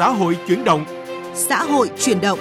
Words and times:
Xã 0.00 0.08
hội 0.08 0.38
chuyển 0.48 0.64
động. 0.64 0.84
Xã 1.34 1.62
hội 1.62 1.90
chuyển 1.98 2.20
động. 2.20 2.38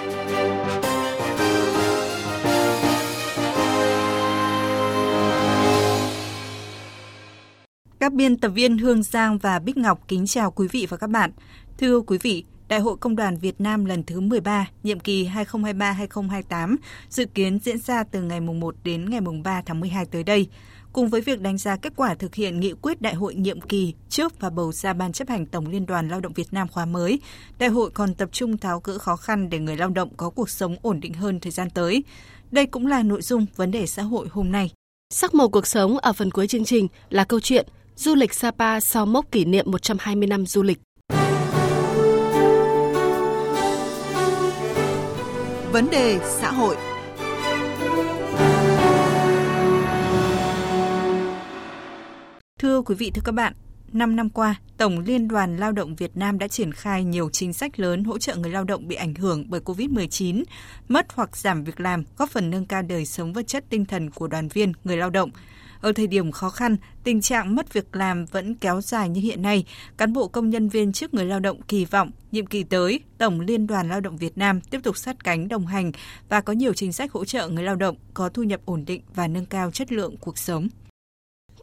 Các 7.99 8.13
biên 8.13 8.37
tập 8.37 8.49
viên 8.49 8.77
Hương 8.77 9.03
Giang 9.03 9.37
và 9.37 9.59
Bích 9.59 9.77
Ngọc 9.77 9.99
kính 10.07 10.25
chào 10.25 10.51
quý 10.51 10.67
vị 10.71 10.87
và 10.89 10.97
các 10.97 11.09
bạn. 11.09 11.31
Thưa 11.77 12.01
quý 12.01 12.17
vị, 12.21 12.43
Đại 12.69 12.79
hội 12.79 12.97
Công 12.97 13.15
đoàn 13.15 13.37
Việt 13.37 13.61
Nam 13.61 13.85
lần 13.85 14.03
thứ 14.03 14.19
13, 14.19 14.69
nhiệm 14.83 14.99
kỳ 14.99 15.27
2023-2028 15.27 16.75
dự 17.09 17.25
kiến 17.25 17.59
diễn 17.59 17.77
ra 17.77 18.03
từ 18.03 18.21
ngày 18.21 18.41
1 18.41 18.75
đến 18.83 19.09
ngày 19.09 19.21
3 19.43 19.61
tháng 19.65 19.79
12 19.79 20.05
tới 20.05 20.23
đây. 20.23 20.47
Cùng 20.93 21.09
với 21.09 21.21
việc 21.21 21.41
đánh 21.41 21.57
giá 21.57 21.75
kết 21.75 21.93
quả 21.95 22.15
thực 22.15 22.35
hiện 22.35 22.59
nghị 22.59 22.73
quyết 22.81 23.01
đại 23.01 23.13
hội 23.13 23.35
nhiệm 23.35 23.61
kỳ 23.61 23.93
trước 24.09 24.39
và 24.39 24.49
bầu 24.49 24.71
ra 24.71 24.93
Ban 24.93 25.11
chấp 25.11 25.29
hành 25.29 25.45
Tổng 25.45 25.67
Liên 25.67 25.85
đoàn 25.85 26.09
Lao 26.09 26.19
động 26.19 26.33
Việt 26.33 26.47
Nam 26.53 26.67
khóa 26.67 26.85
mới, 26.85 27.19
đại 27.59 27.69
hội 27.69 27.89
còn 27.91 28.13
tập 28.13 28.29
trung 28.31 28.57
tháo 28.57 28.79
gỡ 28.83 28.97
khó 28.97 29.15
khăn 29.15 29.49
để 29.49 29.59
người 29.59 29.77
lao 29.77 29.89
động 29.89 30.09
có 30.17 30.29
cuộc 30.29 30.49
sống 30.49 30.75
ổn 30.81 30.99
định 30.99 31.13
hơn 31.13 31.39
thời 31.39 31.51
gian 31.51 31.69
tới. 31.69 32.03
Đây 32.51 32.65
cũng 32.65 32.87
là 32.87 33.03
nội 33.03 33.21
dung 33.21 33.45
vấn 33.55 33.71
đề 33.71 33.85
xã 33.85 34.01
hội 34.01 34.27
hôm 34.31 34.51
nay. 34.51 34.71
Sắc 35.13 35.35
màu 35.35 35.49
cuộc 35.49 35.67
sống 35.67 35.97
ở 35.97 36.13
phần 36.13 36.31
cuối 36.31 36.47
chương 36.47 36.65
trình 36.65 36.87
là 37.09 37.23
câu 37.23 37.39
chuyện 37.39 37.67
du 37.95 38.15
lịch 38.15 38.33
Sapa 38.33 38.79
sau 38.79 39.05
mốc 39.05 39.31
kỷ 39.31 39.45
niệm 39.45 39.71
120 39.71 40.27
năm 40.27 40.45
du 40.45 40.63
lịch. 40.63 40.79
Vấn 45.71 45.89
đề 45.89 46.19
xã 46.23 46.51
hội 46.51 46.75
Thưa 52.59 52.81
quý 52.81 52.95
vị, 52.95 53.11
thưa 53.13 53.21
các 53.25 53.31
bạn, 53.31 53.53
5 53.93 54.15
năm 54.15 54.29
qua, 54.29 54.55
Tổng 54.77 54.99
Liên 54.99 55.27
đoàn 55.27 55.57
Lao 55.57 55.71
động 55.71 55.95
Việt 55.95 56.17
Nam 56.17 56.39
đã 56.39 56.47
triển 56.47 56.71
khai 56.71 57.03
nhiều 57.03 57.29
chính 57.29 57.53
sách 57.53 57.79
lớn 57.79 58.03
hỗ 58.03 58.17
trợ 58.17 58.35
người 58.35 58.51
lao 58.51 58.63
động 58.63 58.87
bị 58.87 58.95
ảnh 58.95 59.13
hưởng 59.13 59.45
bởi 59.49 59.61
COVID-19, 59.61 60.43
mất 60.87 61.05
hoặc 61.13 61.37
giảm 61.37 61.63
việc 61.63 61.79
làm, 61.79 62.03
góp 62.17 62.29
phần 62.29 62.49
nâng 62.49 62.65
cao 62.65 62.81
đời 62.81 63.05
sống 63.05 63.33
vật 63.33 63.47
chất 63.47 63.65
tinh 63.69 63.85
thần 63.85 64.09
của 64.09 64.27
đoàn 64.27 64.47
viên, 64.47 64.71
người 64.83 64.97
lao 64.97 65.09
động. 65.09 65.29
Ở 65.81 65.91
thời 65.91 66.07
điểm 66.07 66.31
khó 66.31 66.49
khăn, 66.49 66.77
tình 67.03 67.21
trạng 67.21 67.55
mất 67.55 67.73
việc 67.73 67.95
làm 67.95 68.25
vẫn 68.25 68.55
kéo 68.55 68.81
dài 68.81 69.09
như 69.09 69.21
hiện 69.21 69.41
nay. 69.41 69.65
Cán 69.97 70.13
bộ 70.13 70.27
công 70.27 70.49
nhân 70.49 70.69
viên 70.69 70.93
chức 70.93 71.13
người 71.13 71.25
lao 71.25 71.39
động 71.39 71.61
kỳ 71.61 71.85
vọng 71.85 72.11
nhiệm 72.31 72.45
kỳ 72.45 72.63
tới, 72.63 72.99
Tổng 73.17 73.39
Liên 73.39 73.67
đoàn 73.67 73.89
Lao 73.89 73.99
động 73.99 74.17
Việt 74.17 74.37
Nam 74.37 74.61
tiếp 74.61 74.79
tục 74.83 74.97
sát 74.97 75.23
cánh 75.23 75.47
đồng 75.47 75.67
hành 75.67 75.91
và 76.29 76.41
có 76.41 76.53
nhiều 76.53 76.73
chính 76.73 76.93
sách 76.93 77.11
hỗ 77.11 77.25
trợ 77.25 77.47
người 77.47 77.63
lao 77.63 77.75
động 77.75 77.95
có 78.13 78.29
thu 78.29 78.43
nhập 78.43 78.61
ổn 78.65 78.85
định 78.85 79.01
và 79.15 79.27
nâng 79.27 79.45
cao 79.45 79.71
chất 79.71 79.91
lượng 79.91 80.17
cuộc 80.17 80.37
sống. 80.37 80.67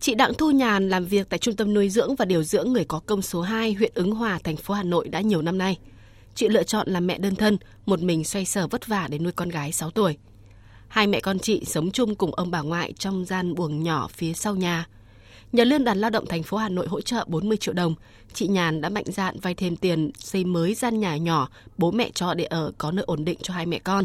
Chị 0.01 0.15
Đặng 0.15 0.35
Thu 0.35 0.51
Nhàn 0.51 0.89
làm 0.89 1.05
việc 1.05 1.29
tại 1.29 1.39
Trung 1.39 1.57
tâm 1.57 1.75
nuôi 1.75 1.91
dưỡng 1.91 2.15
và 2.15 2.25
điều 2.25 2.43
dưỡng 2.43 2.73
người 2.73 2.85
có 2.85 3.01
công 3.07 3.23
số 3.23 3.41
2 3.43 3.73
huyện 3.73 3.93
Ứng 3.95 4.11
Hòa, 4.11 4.39
thành 4.45 4.57
phố 4.57 4.75
Hà 4.75 4.83
Nội 4.83 5.09
đã 5.09 5.21
nhiều 5.21 5.43
năm 5.43 5.59
nay. 5.59 5.79
Chị 6.35 6.49
lựa 6.49 6.63
chọn 6.63 6.89
làm 6.89 7.07
mẹ 7.07 7.19
đơn 7.19 7.37
thân, 7.37 7.59
một 7.87 8.03
mình 8.03 8.25
xoay 8.25 8.45
sở 8.45 8.67
vất 8.67 8.87
vả 8.87 9.09
để 9.11 9.19
nuôi 9.19 9.33
con 9.33 9.49
gái 9.49 9.73
6 9.73 9.91
tuổi. 9.91 10.17
Hai 10.89 11.07
mẹ 11.07 11.21
con 11.21 11.39
chị 11.39 11.63
sống 11.67 11.91
chung 11.91 12.15
cùng 12.15 12.35
ông 12.35 12.51
bà 12.51 12.61
ngoại 12.61 12.93
trong 12.93 13.25
gian 13.25 13.55
buồng 13.55 13.83
nhỏ 13.83 14.09
phía 14.13 14.33
sau 14.33 14.55
nhà. 14.55 14.87
Nhờ 15.53 15.65
Liên 15.65 15.85
đoàn 15.85 15.99
Lao 15.99 16.11
động 16.11 16.27
thành 16.27 16.43
phố 16.43 16.57
Hà 16.57 16.69
Nội 16.69 16.87
hỗ 16.89 17.01
trợ 17.01 17.25
40 17.29 17.57
triệu 17.57 17.75
đồng, 17.75 17.95
chị 18.33 18.47
Nhàn 18.47 18.81
đã 18.81 18.89
mạnh 18.89 19.05
dạn 19.07 19.41
vay 19.41 19.55
thêm 19.55 19.77
tiền 19.77 20.11
xây 20.19 20.45
mới 20.45 20.75
gian 20.75 21.01
nhà 21.01 21.17
nhỏ 21.17 21.49
bố 21.79 21.91
mẹ 21.91 22.11
cho 22.15 22.35
để 22.35 22.45
ở 22.45 22.73
có 22.79 22.93
nơi 22.93 23.05
ổn 23.05 23.25
định 23.25 23.39
cho 23.43 23.55
hai 23.55 23.67
mẹ 23.67 23.79
con. 23.79 24.05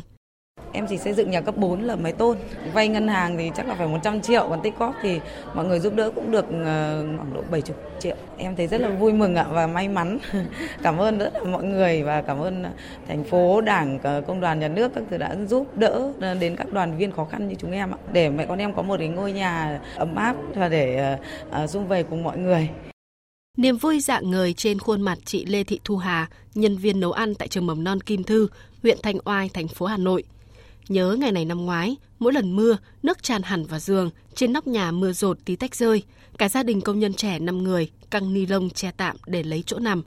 Em 0.73 0.85
chỉ 0.89 0.97
xây 0.97 1.13
dựng 1.13 1.31
nhà 1.31 1.41
cấp 1.41 1.57
4 1.57 1.81
là 1.81 1.95
mấy 1.95 2.11
tôn. 2.11 2.37
Vay 2.73 2.87
ngân 2.87 3.07
hàng 3.07 3.37
thì 3.37 3.51
chắc 3.55 3.67
là 3.67 3.75
phải 3.75 3.87
100 3.87 4.21
triệu, 4.21 4.47
còn 4.49 4.61
tích 4.61 4.73
góp 4.79 4.95
thì 5.01 5.19
mọi 5.53 5.65
người 5.65 5.79
giúp 5.79 5.95
đỡ 5.95 6.11
cũng 6.15 6.31
được 6.31 6.45
ờ, 6.65 7.05
khoảng 7.17 7.33
độ 7.33 7.41
70 7.41 7.63
triệu. 7.99 8.15
Em 8.37 8.55
thấy 8.55 8.67
rất 8.67 8.81
là 8.81 8.89
vui 8.89 9.13
mừng 9.13 9.35
ạ 9.35 9.45
và 9.49 9.67
may 9.67 9.87
mắn. 9.87 10.17
cảm 10.83 10.97
ơn 10.97 11.17
rất 11.17 11.33
là 11.33 11.43
mọi 11.43 11.63
người 11.63 12.03
và 12.03 12.21
cảm 12.21 12.39
ơn 12.39 12.63
thành 13.07 13.23
phố, 13.23 13.61
đảng, 13.61 13.99
ờ, 14.03 14.21
công 14.27 14.41
đoàn 14.41 14.59
nhà 14.59 14.67
nước 14.67 14.91
các 14.95 15.03
thứ 15.09 15.17
đã 15.17 15.35
giúp 15.47 15.77
đỡ 15.77 16.13
ờ, 16.21 16.33
đến 16.33 16.55
các 16.55 16.73
đoàn 16.73 16.97
viên 16.97 17.11
khó 17.11 17.25
khăn 17.25 17.47
như 17.47 17.55
chúng 17.55 17.71
em 17.71 17.91
ạ. 17.91 17.97
Để 18.11 18.29
mẹ 18.29 18.45
con 18.45 18.59
em 18.59 18.73
có 18.73 18.81
một 18.81 18.95
cái 18.99 19.07
ngôi 19.07 19.31
nhà 19.31 19.79
ấm 19.95 20.15
áp 20.15 20.35
và 20.55 20.69
để 20.69 21.17
xung 21.67 21.87
về 21.87 22.03
cùng 22.03 22.23
mọi 22.23 22.37
người. 22.37 22.69
Niềm 23.57 23.77
vui 23.77 23.99
dạng 23.99 24.31
người 24.31 24.53
trên 24.53 24.79
khuôn 24.79 25.01
mặt 25.01 25.17
chị 25.25 25.45
Lê 25.45 25.63
Thị 25.63 25.79
Thu 25.83 25.97
Hà, 25.97 26.29
nhân 26.55 26.77
viên 26.77 26.99
nấu 26.99 27.11
ăn 27.11 27.35
tại 27.35 27.47
trường 27.47 27.67
mầm 27.67 27.83
non 27.83 28.01
Kim 28.01 28.23
Thư, 28.23 28.47
huyện 28.83 28.97
Thanh 29.03 29.17
Oai, 29.25 29.49
thành 29.53 29.67
phố 29.67 29.85
Hà 29.85 29.97
Nội. 29.97 30.23
Nhớ 30.89 31.15
ngày 31.19 31.31
này 31.31 31.45
năm 31.45 31.65
ngoái, 31.65 31.95
mỗi 32.19 32.33
lần 32.33 32.55
mưa, 32.55 32.77
nước 33.03 33.23
tràn 33.23 33.41
hẳn 33.43 33.65
vào 33.65 33.79
giường, 33.79 34.09
trên 34.35 34.53
nóc 34.53 34.67
nhà 34.67 34.91
mưa 34.91 35.11
rột 35.11 35.37
tí 35.45 35.55
tách 35.55 35.75
rơi. 35.75 36.03
Cả 36.37 36.49
gia 36.49 36.63
đình 36.63 36.81
công 36.81 36.99
nhân 36.99 37.13
trẻ 37.13 37.39
5 37.39 37.63
người 37.63 37.89
căng 38.09 38.33
ni 38.33 38.45
lông 38.45 38.69
che 38.69 38.91
tạm 38.91 39.17
để 39.25 39.43
lấy 39.43 39.63
chỗ 39.65 39.79
nằm. 39.79 40.03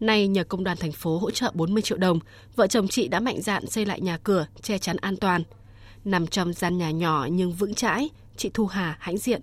Nay 0.00 0.28
nhờ 0.28 0.44
công 0.44 0.64
đoàn 0.64 0.76
thành 0.76 0.92
phố 0.92 1.18
hỗ 1.18 1.30
trợ 1.30 1.50
40 1.54 1.82
triệu 1.82 1.98
đồng, 1.98 2.18
vợ 2.56 2.66
chồng 2.66 2.88
chị 2.88 3.08
đã 3.08 3.20
mạnh 3.20 3.42
dạn 3.42 3.66
xây 3.66 3.86
lại 3.86 4.00
nhà 4.00 4.18
cửa, 4.18 4.46
che 4.62 4.78
chắn 4.78 4.96
an 4.96 5.16
toàn. 5.16 5.42
Nằm 6.04 6.26
trong 6.26 6.52
gian 6.52 6.78
nhà 6.78 6.90
nhỏ 6.90 7.28
nhưng 7.32 7.52
vững 7.52 7.74
chãi, 7.74 8.08
chị 8.36 8.50
Thu 8.54 8.66
Hà 8.66 8.96
hãnh 9.00 9.18
diện. 9.18 9.42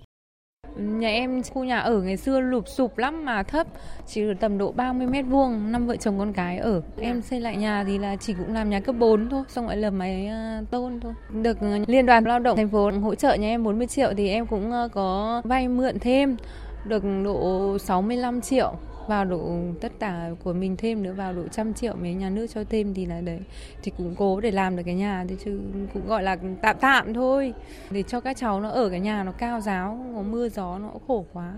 Nhà 0.75 1.09
em 1.09 1.41
khu 1.43 1.63
nhà 1.63 1.79
ở 1.79 2.01
ngày 2.01 2.17
xưa 2.17 2.39
lụp 2.39 2.67
sụp 2.67 2.97
lắm 2.97 3.25
mà 3.25 3.43
thấp, 3.43 3.67
chỉ 4.07 4.21
được 4.21 4.33
tầm 4.39 4.57
độ 4.57 4.71
30 4.71 5.07
mét 5.07 5.25
vuông, 5.25 5.71
năm 5.71 5.87
vợ 5.87 5.95
chồng 5.95 6.19
con 6.19 6.33
cái 6.33 6.57
ở. 6.57 6.81
Em 6.99 7.21
xây 7.21 7.39
lại 7.39 7.55
nhà 7.55 7.83
thì 7.87 7.97
là 7.97 8.15
chỉ 8.15 8.33
cũng 8.33 8.53
làm 8.53 8.69
nhà 8.69 8.79
cấp 8.79 8.95
4 8.99 9.29
thôi, 9.29 9.43
xong 9.47 9.67
lại 9.67 9.77
lợp 9.77 9.89
máy 9.89 10.27
ờ, 10.27 10.63
tôn 10.71 10.99
thôi. 10.99 11.13
Được 11.29 11.57
ờ, 11.61 11.67
Liên 11.87 12.05
đoàn 12.05 12.23
Lao 12.25 12.39
động 12.39 12.57
thành 12.57 12.69
phố 12.69 12.91
hỗ 12.91 13.15
trợ 13.15 13.35
nhà 13.35 13.47
em 13.47 13.63
40 13.63 13.87
triệu 13.87 14.13
thì 14.17 14.29
em 14.29 14.47
cũng 14.47 14.71
ờ, 14.71 14.89
có 14.93 15.41
vay 15.45 15.67
mượn 15.67 15.99
thêm 15.99 16.37
được 16.85 17.03
độ 17.23 17.77
65 17.79 18.41
triệu 18.41 18.73
vào 19.07 19.25
độ 19.25 19.57
tất 19.81 19.91
cả 19.99 20.29
của 20.43 20.53
mình 20.53 20.75
thêm 20.77 21.03
nữa, 21.03 21.13
vào 21.13 21.33
độ 21.33 21.47
trăm 21.47 21.73
triệu 21.73 21.95
mấy 21.95 22.13
nhà 22.13 22.29
nước 22.29 22.47
cho 22.53 22.63
thêm 22.69 22.93
thì 22.93 23.05
là 23.05 23.21
đấy, 23.21 23.39
thì 23.83 23.91
cũng 23.97 24.15
cố 24.17 24.41
để 24.41 24.51
làm 24.51 24.75
được 24.75 24.83
cái 24.85 24.95
nhà 24.95 25.25
thì 25.29 25.35
chứ 25.45 25.59
cũng 25.93 26.07
gọi 26.07 26.23
là 26.23 26.37
tạm 26.61 26.77
tạm 26.81 27.13
thôi 27.13 27.53
để 27.91 28.03
cho 28.03 28.19
các 28.19 28.37
cháu 28.37 28.59
nó 28.59 28.69
ở 28.69 28.89
cái 28.89 28.99
nhà 28.99 29.23
nó 29.23 29.31
cao 29.31 29.61
giáo, 29.61 30.05
nó 30.13 30.21
mưa 30.21 30.49
gió, 30.49 30.77
nó 30.79 30.91
khổ 31.07 31.25
quá 31.33 31.53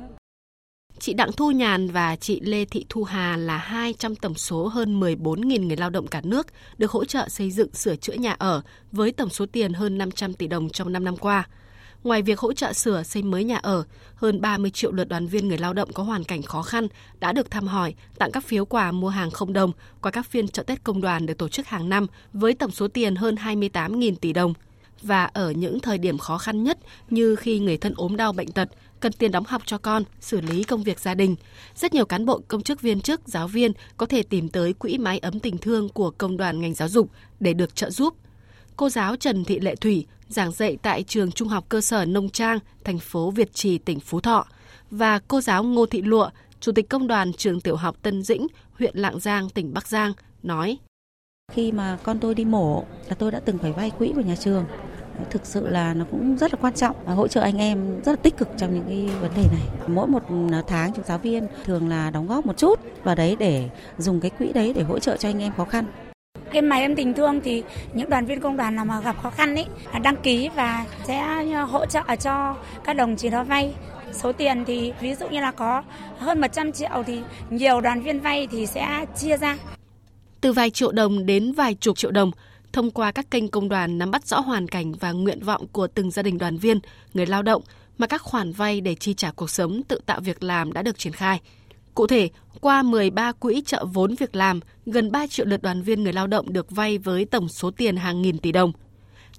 Chị 1.00 1.13
Đặng 1.13 1.31
Thu 1.31 1.52
Nhàn 1.52 1.88
và 1.88 2.16
chị 2.16 2.40
Lê 2.40 2.66
Thị 2.66 2.85
Thu 2.90 3.03
Hà 3.03 3.38
là 3.38 3.58
hai 3.58 3.94
trong 3.94 4.16
tổng 4.16 4.34
số 4.34 4.68
hơn 4.68 5.00
14.000 5.00 5.68
người 5.68 5.78
lao 5.78 5.90
động 5.90 6.08
cả 6.08 6.22
nước 6.24 6.47
được 6.78 6.91
hỗ 6.91 7.06
trợ 7.06 7.29
xây 7.29 7.52
dựng 7.52 7.74
sửa 7.74 7.96
chữa 7.96 8.14
nhà 8.14 8.35
ở 8.40 8.62
với 8.91 9.12
tổng 9.12 9.29
số 9.29 9.46
tiền 9.46 9.74
hơn 9.74 9.97
500 9.97 10.34
tỷ 10.34 10.47
đồng 10.47 10.69
trong 10.69 10.94
5 10.94 11.03
năm 11.03 11.18
qua. 11.18 11.47
Ngoài 12.03 12.22
việc 12.22 12.40
hỗ 12.40 12.53
trợ 12.53 12.74
sửa 12.74 13.03
xây 13.03 13.24
mới 13.24 13.44
nhà 13.44 13.58
ở, 13.58 13.84
hơn 14.16 14.41
30 14.41 14.72
triệu 14.72 14.91
lượt 14.91 15.09
đoàn 15.09 15.28
viên 15.28 15.47
người 15.47 15.58
lao 15.58 15.74
động 15.74 15.94
có 15.94 16.03
hoàn 16.03 16.24
cảnh 16.24 16.41
khó 16.41 16.62
khăn 16.62 16.88
đã 17.19 17.31
được 17.34 17.52
thăm 17.52 17.68
hỏi, 17.68 17.94
tặng 18.18 18.31
các 18.31 18.44
phiếu 18.44 18.66
quà 18.66 18.91
mua 18.91 19.09
hàng 19.09 19.31
không 19.31 19.53
đồng 19.53 19.72
qua 20.02 20.12
các 20.12 20.25
phiên 20.25 20.47
chợ 20.47 20.63
Tết 20.63 20.84
công 20.84 21.02
đoàn 21.02 21.25
được 21.25 21.38
tổ 21.38 21.50
chức 21.50 21.68
hàng 21.68 21.90
năm 21.90 22.08
với 22.34 22.53
tổng 22.53 22.72
số 22.72 22.88
tiền 22.88 23.16
hơn 23.16 23.35
28.000 23.35 24.16
tỷ 24.16 24.34
đồng. 24.34 24.53
Và 25.02 25.25
ở 25.25 25.52
những 25.52 25.80
thời 25.80 25.97
điểm 25.97 26.18
khó 26.18 26.38
khăn 26.38 26.63
nhất 26.63 26.78
như 27.09 27.35
khi 27.35 27.59
người 27.59 27.78
thân 27.78 27.94
ốm 27.97 28.16
đau 28.16 28.34
bệnh 28.34 28.52
tật, 28.52 28.69
cần 29.00 29.12
tiền 29.12 29.31
đóng 29.31 29.44
học 29.47 29.62
cho 29.66 29.78
con, 29.78 30.03
xử 30.19 30.41
lý 30.41 30.64
công 30.64 30.84
việc 30.84 31.00
gia 31.00 31.14
đình. 31.14 31.35
Rất 31.75 31.94
nhiều 31.94 32.06
cán 32.06 32.25
bộ, 32.25 32.41
công 32.47 32.64
chức 32.64 32.81
viên 32.81 33.02
chức, 33.02 33.22
giáo 33.25 33.47
viên 33.47 33.72
có 33.97 34.06
thể 34.06 34.24
tìm 34.24 34.50
tới 34.50 34.74
quỹ 34.74 34.97
mái 34.97 35.19
ấm 35.19 35.40
tình 35.40 35.58
thương 35.58 35.90
của 35.90 36.12
công 36.12 36.38
đoàn 36.38 36.62
ngành 36.62 36.74
giáo 36.74 36.90
dục 36.90 37.09
để 37.40 37.53
được 37.53 37.75
trợ 37.75 37.90
giúp. 37.90 38.14
Cô 38.78 38.90
giáo 38.90 39.16
Trần 39.16 39.44
Thị 39.44 39.60
Lệ 39.60 39.76
Thủy, 39.76 40.06
giảng 40.28 40.52
dạy 40.52 40.78
tại 40.82 41.04
trường 41.04 41.32
Trung 41.32 41.48
học 41.48 41.66
cơ 41.70 41.82
sở 41.82 42.06
Nông 42.06 42.30
Trang, 42.30 42.60
thành 42.84 43.00
phố 43.00 43.32
Việt 43.32 43.54
Trì, 43.54 43.78
tỉnh 43.78 44.00
Phú 44.00 44.20
Thọ, 44.20 44.46
và 44.92 45.20
cô 45.28 45.42
giáo 45.42 45.64
Ngô 45.64 45.86
Thị 45.86 46.02
Lụa, 46.02 46.30
Chủ 46.60 46.72
tịch 46.72 46.90
Công 46.90 47.08
đoàn 47.08 47.34
Trường 47.34 47.62
Tiểu 47.62 47.76
học 47.76 47.96
Tân 48.02 48.24
Dĩnh, 48.24 48.48
huyện 48.74 48.98
Lạng 48.98 49.20
Giang, 49.20 49.50
tỉnh 49.50 49.74
Bắc 49.74 49.88
Giang, 49.88 50.14
nói. 50.44 50.78
Khi 51.52 51.72
mà 51.72 51.98
con 52.04 52.20
tôi 52.20 52.36
đi 52.36 52.46
mổ 52.46 52.84
là 53.10 53.16
tôi 53.16 53.32
đã 53.32 53.40
từng 53.40 53.58
phải 53.58 53.72
vay 53.72 53.90
quỹ 53.90 54.12
của 54.16 54.22
nhà 54.22 54.36
trường. 54.36 54.66
Thực 55.30 55.46
sự 55.46 55.68
là 55.68 55.94
nó 55.94 56.06
cũng 56.12 56.38
rất 56.38 56.54
là 56.54 56.59
quan 56.62 56.74
trọng 56.74 56.96
và 57.06 57.14
hỗ 57.14 57.28
trợ 57.28 57.42
anh 57.42 57.58
em 57.58 58.02
rất 58.02 58.12
là 58.12 58.16
tích 58.16 58.38
cực 58.38 58.50
trong 58.58 58.74
những 58.74 58.86
cái 58.88 59.20
vấn 59.22 59.32
đề 59.36 59.44
này. 59.52 59.88
Mỗi 59.88 60.08
một 60.08 60.24
à, 60.52 60.64
tháng 60.68 60.94
chúng 60.94 61.06
giáo 61.06 61.18
viên 61.18 61.47
thường 61.66 61.90
là 61.90 62.09
đóng 62.09 62.28
góp 62.28 62.46
một 62.46 62.58
chút 62.58 62.80
và 63.03 63.16
đấy 63.16 63.35
để 63.40 63.70
dùng 63.97 64.20
cái 64.20 64.32
quỹ 64.32 64.53
đấy 64.53 64.73
để 64.73 64.84
hỗ 64.84 65.00
trợ 65.00 65.18
cho 65.18 65.30
anh 65.30 65.40
em 65.40 65.53
khó 65.58 65.66
khăn. 65.66 65.85
Cái 66.53 66.61
máy 66.61 66.82
em 66.82 66.96
tình 66.96 67.14
thương 67.14 67.41
thì 67.44 67.64
những 67.94 68.09
đoàn 68.09 68.26
viên 68.26 68.41
công 68.41 68.58
đoàn 68.58 68.76
nào 68.76 68.85
mà 68.85 68.99
gặp 68.99 69.22
khó 69.23 69.29
khăn 69.29 69.55
ấy 69.55 69.66
à, 69.91 69.99
đăng 69.99 70.16
ký 70.16 70.49
và 70.55 70.85
sẽ 71.03 71.17
ờ, 71.53 71.64
hỗ 71.64 71.85
trợ 71.85 72.02
cho 72.20 72.55
các 72.84 72.94
đồng 72.94 73.16
chí 73.16 73.29
đó 73.29 73.44
vay. 73.44 73.73
Số 74.11 74.32
tiền 74.32 74.66
thì 74.66 74.94
ví 75.02 75.16
dụ 75.16 75.28
như 75.28 75.40
là 75.40 75.52
có 75.52 75.84
hơn 76.17 76.41
100 76.41 76.72
triệu 76.72 77.03
thì 77.08 77.20
nhiều 77.49 77.82
đoàn 77.82 78.02
viên 78.02 78.20
vay 78.20 78.47
thì 78.52 78.66
sẽ 78.66 79.05
chia 79.17 79.38
ra. 79.38 79.58
Từ 80.41 80.53
vài 80.53 80.70
triệu 80.70 80.91
đồng 80.91 81.26
đến 81.26 81.52
vài 81.52 81.76
chục 81.76 81.97
triệu 81.97 82.11
đồng, 82.11 82.32
thông 82.73 82.91
qua 82.91 83.11
các 83.11 83.32
kênh 83.32 83.47
công 83.47 83.70
đoàn 83.70 83.97
nắm 83.97 84.11
bắt 84.11 84.28
rõ 84.28 84.40
hoàn 84.40 84.67
cảnh 84.67 84.94
và 84.94 85.11
nguyện 85.11 85.44
vọng 85.44 85.67
của 85.72 85.88
từng 85.88 86.11
gia 86.11 86.23
đình 86.23 86.38
đoàn 86.38 86.58
viên, 86.58 86.79
người 87.14 87.26
lao 87.26 87.44
động 87.44 87.61
mà 87.97 88.08
các 88.08 88.22
khoản 88.22 88.52
vay 88.52 88.82
để 88.82 88.96
chi 88.96 89.14
trả 89.14 89.32
cuộc 89.32 89.49
sống 89.49 89.82
tự 89.88 89.99
tạo 90.05 90.20
việc 90.20 90.44
làm 90.44 90.73
đã 90.73 90.82
được 90.82 90.99
triển 90.99 91.14
khai. 91.14 91.40
Cụ 91.97 92.08
thể, 92.08 92.29
qua 92.61 92.84
13 92.84 93.32
quỹ 93.32 93.61
trợ 93.66 93.85
vốn 93.94 94.16
việc 94.20 94.35
làm, 94.35 94.59
gần 94.85 95.11
3 95.11 95.28
triệu 95.28 95.46
lượt 95.46 95.61
đoàn 95.61 95.82
viên 95.82 96.03
người 96.03 96.14
lao 96.14 96.28
động 96.28 96.53
được 96.53 96.72
vay 96.72 96.97
với 96.97 97.26
tổng 97.26 97.47
số 97.47 97.72
tiền 97.72 97.96
hàng 97.96 98.22
nghìn 98.22 98.38
tỷ 98.38 98.52
đồng. 98.52 98.72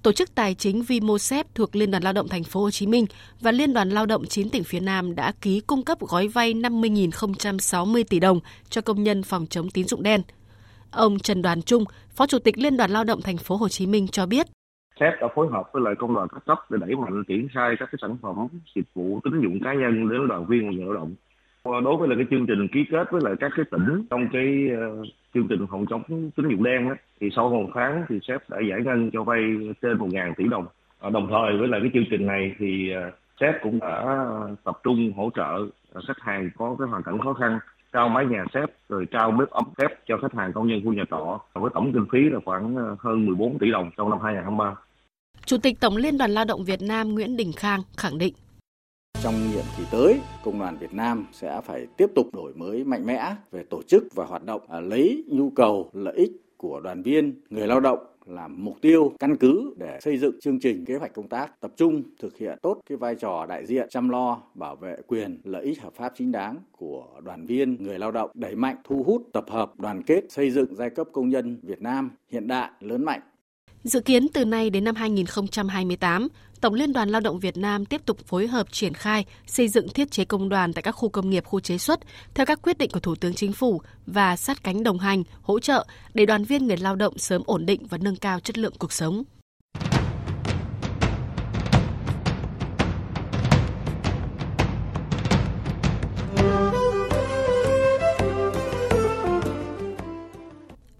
Tổ 0.03 0.11
chức 0.11 0.35
tài 0.35 0.55
chính 0.55 0.81
Vimosep 0.81 1.55
thuộc 1.55 1.75
Liên 1.75 1.91
đoàn 1.91 2.03
Lao 2.03 2.13
động 2.13 2.27
Thành 2.27 2.43
phố 2.43 2.61
Hồ 2.61 2.71
Chí 2.71 2.87
Minh 2.87 3.05
và 3.41 3.51
Liên 3.51 3.73
đoàn 3.73 3.89
Lao 3.89 4.05
động 4.05 4.25
9 4.25 4.49
tỉnh 4.49 4.63
phía 4.63 4.79
Nam 4.79 5.15
đã 5.15 5.31
ký 5.41 5.61
cung 5.67 5.83
cấp 5.83 5.99
gói 5.99 6.27
vay 6.27 6.53
50.060 6.53 8.03
tỷ 8.09 8.19
đồng 8.19 8.39
cho 8.69 8.81
công 8.81 9.03
nhân 9.03 9.23
phòng 9.23 9.45
chống 9.49 9.69
tín 9.69 9.87
dụng 9.87 10.03
đen. 10.03 10.21
Ông 10.91 11.19
Trần 11.19 11.41
Đoàn 11.41 11.61
Trung, 11.61 11.83
Phó 12.09 12.27
Chủ 12.27 12.39
tịch 12.39 12.57
Liên 12.57 12.77
đoàn 12.77 12.91
Lao 12.91 13.03
động 13.03 13.21
Thành 13.21 13.37
phố 13.37 13.55
Hồ 13.55 13.69
Chí 13.69 13.87
Minh 13.87 14.07
cho 14.07 14.25
biết, 14.25 14.47
SEP 14.99 15.13
đã 15.21 15.27
phối 15.35 15.47
hợp 15.51 15.63
với 15.73 15.81
lại 15.85 15.93
công 15.99 16.13
đoàn 16.15 16.27
các 16.31 16.45
cấp 16.45 16.57
để 16.69 16.77
đẩy 16.81 16.95
mạnh 16.95 17.23
triển 17.27 17.47
khai 17.53 17.75
các 17.79 17.89
cái 17.91 17.99
sản 18.01 18.17
phẩm 18.21 18.35
dịch 18.75 18.85
vụ 18.93 19.19
tín 19.23 19.33
dụng 19.43 19.59
cá 19.63 19.73
nhân 19.73 20.09
đến 20.09 20.27
đoàn 20.27 20.45
viên 20.45 20.71
người 20.71 20.85
lao 20.85 20.93
động. 20.93 21.15
Ờ, 21.63 21.81
đối 21.81 21.97
với 21.97 22.07
là 22.07 22.15
cái 22.15 22.25
chương 22.29 22.45
trình 22.47 22.67
ký 22.67 22.85
kết 22.91 23.11
với 23.11 23.21
lại 23.23 23.33
các 23.39 23.51
cái 23.55 23.65
tỉnh 23.71 24.05
trong 24.09 24.27
cái 24.33 24.67
uh, 25.01 25.07
chương 25.33 25.47
trình 25.47 25.67
phòng 25.71 25.85
chống 25.89 26.03
tín 26.09 26.49
dụng 26.49 26.63
đen 26.63 26.89
đó, 26.89 26.95
thì 27.21 27.29
sau 27.35 27.49
một 27.49 27.69
tháng 27.73 28.05
thì 28.09 28.19
sếp 28.27 28.49
đã 28.49 28.57
giải 28.69 28.79
ngân 28.85 29.09
cho 29.13 29.23
vay 29.23 29.39
trên 29.81 29.97
1.000 29.97 30.33
tỷ 30.37 30.43
đồng. 30.47 30.65
Ờ, 30.99 31.09
đồng 31.09 31.27
thời 31.29 31.57
với 31.57 31.67
lại 31.67 31.79
cái 31.83 31.91
chương 31.93 32.09
trình 32.11 32.27
này 32.27 32.55
thì 32.59 32.91
sếp 33.39 33.55
cũng 33.61 33.79
đã 33.79 34.25
tập 34.63 34.79
trung 34.83 35.13
hỗ 35.17 35.29
trợ 35.35 35.65
khách 36.07 36.19
hàng 36.19 36.49
có 36.57 36.75
cái 36.79 36.87
hoàn 36.87 37.03
cảnh 37.03 37.19
khó 37.19 37.33
khăn 37.33 37.59
trao 37.93 38.09
mái 38.09 38.25
nhà 38.25 38.45
xếp 38.53 38.65
rồi 38.89 39.05
trao 39.11 39.31
bếp 39.31 39.49
ấm 39.49 39.65
thép 39.77 39.91
cho 40.07 40.17
khách 40.17 40.33
hàng 40.33 40.53
công 40.53 40.67
nhân 40.67 40.81
khu 40.85 40.93
nhà 40.93 41.03
trọ 41.11 41.39
với 41.53 41.71
tổng 41.73 41.93
kinh 41.93 42.05
phí 42.11 42.19
là 42.29 42.39
khoảng 42.45 42.75
hơn 42.99 43.25
14 43.25 43.59
tỷ 43.59 43.71
đồng 43.71 43.91
trong 43.97 44.09
năm 44.09 44.19
2023. 44.23 44.75
Chủ 45.45 45.57
tịch 45.57 45.79
Tổng 45.79 45.97
Liên 45.97 46.17
đoàn 46.17 46.31
Lao 46.31 46.45
động 46.45 46.63
Việt 46.63 46.81
Nam 46.81 47.09
Nguyễn 47.09 47.37
Đình 47.37 47.51
Khang 47.57 47.79
khẳng 47.97 48.17
định 48.17 48.33
trong 49.23 49.51
nhiệm 49.51 49.63
kỳ 49.77 49.83
tới, 49.91 50.19
Công 50.43 50.59
đoàn 50.59 50.77
Việt 50.77 50.93
Nam 50.93 51.25
sẽ 51.31 51.61
phải 51.65 51.87
tiếp 51.97 52.07
tục 52.15 52.27
đổi 52.33 52.53
mới 52.53 52.83
mạnh 52.83 53.05
mẽ 53.05 53.35
về 53.51 53.63
tổ 53.69 53.81
chức 53.83 54.03
và 54.15 54.25
hoạt 54.25 54.45
động, 54.45 54.61
à, 54.69 54.79
lấy 54.79 55.23
nhu 55.27 55.49
cầu, 55.49 55.89
lợi 55.93 56.15
ích 56.15 56.31
của 56.57 56.79
đoàn 56.79 57.03
viên, 57.03 57.41
người 57.49 57.67
lao 57.67 57.79
động 57.79 57.99
là 58.25 58.47
mục 58.47 58.77
tiêu 58.81 59.13
căn 59.19 59.37
cứ 59.37 59.73
để 59.77 59.99
xây 60.01 60.17
dựng 60.17 60.39
chương 60.41 60.59
trình 60.59 60.85
kế 60.85 60.95
hoạch 60.95 61.13
công 61.13 61.27
tác 61.27 61.61
tập 61.61 61.71
trung 61.77 62.03
thực 62.19 62.37
hiện 62.37 62.57
tốt 62.61 62.81
cái 62.89 62.97
vai 62.97 63.15
trò 63.15 63.45
đại 63.45 63.65
diện 63.65 63.89
chăm 63.89 64.09
lo 64.09 64.41
bảo 64.53 64.75
vệ 64.75 64.95
quyền 65.07 65.41
lợi 65.43 65.63
ích 65.63 65.81
hợp 65.81 65.93
pháp 65.93 66.13
chính 66.17 66.31
đáng 66.31 66.57
của 66.71 67.05
đoàn 67.23 67.45
viên 67.45 67.83
người 67.83 67.99
lao 67.99 68.11
động 68.11 68.31
đẩy 68.33 68.55
mạnh 68.55 68.75
thu 68.83 69.03
hút 69.03 69.27
tập 69.33 69.45
hợp 69.49 69.79
đoàn 69.79 70.03
kết 70.03 70.21
xây 70.29 70.51
dựng 70.51 70.75
giai 70.75 70.89
cấp 70.89 71.07
công 71.11 71.29
nhân 71.29 71.59
Việt 71.63 71.81
Nam 71.81 72.11
hiện 72.31 72.47
đại 72.47 72.69
lớn 72.79 73.05
mạnh. 73.05 73.21
Dự 73.83 73.99
kiến 73.99 74.27
từ 74.33 74.45
nay 74.45 74.69
đến 74.69 74.83
năm 74.83 74.95
2028, 74.95 76.27
Tổng 76.61 76.73
Liên 76.73 76.93
đoàn 76.93 77.09
Lao 77.09 77.21
động 77.21 77.39
Việt 77.39 77.57
Nam 77.57 77.85
tiếp 77.85 78.01
tục 78.05 78.17
phối 78.25 78.47
hợp 78.47 78.71
triển 78.71 78.93
khai 78.93 79.25
xây 79.47 79.67
dựng 79.67 79.89
thiết 79.89 80.11
chế 80.11 80.25
công 80.25 80.49
đoàn 80.49 80.73
tại 80.73 80.81
các 80.81 80.91
khu 80.91 81.09
công 81.09 81.29
nghiệp, 81.29 81.45
khu 81.45 81.59
chế 81.59 81.77
xuất 81.77 81.99
theo 82.33 82.45
các 82.45 82.59
quyết 82.61 82.77
định 82.77 82.91
của 82.93 82.99
Thủ 82.99 83.15
tướng 83.15 83.33
Chính 83.33 83.53
phủ 83.53 83.81
và 84.05 84.35
sát 84.35 84.63
cánh 84.63 84.83
đồng 84.83 84.99
hành, 84.99 85.23
hỗ 85.41 85.59
trợ 85.59 85.85
để 86.13 86.25
đoàn 86.25 86.43
viên 86.43 86.67
người 86.67 86.77
lao 86.77 86.95
động 86.95 87.17
sớm 87.17 87.41
ổn 87.45 87.65
định 87.65 87.87
và 87.87 87.97
nâng 87.97 88.15
cao 88.15 88.39
chất 88.39 88.57
lượng 88.57 88.73
cuộc 88.79 88.93
sống. 88.93 89.23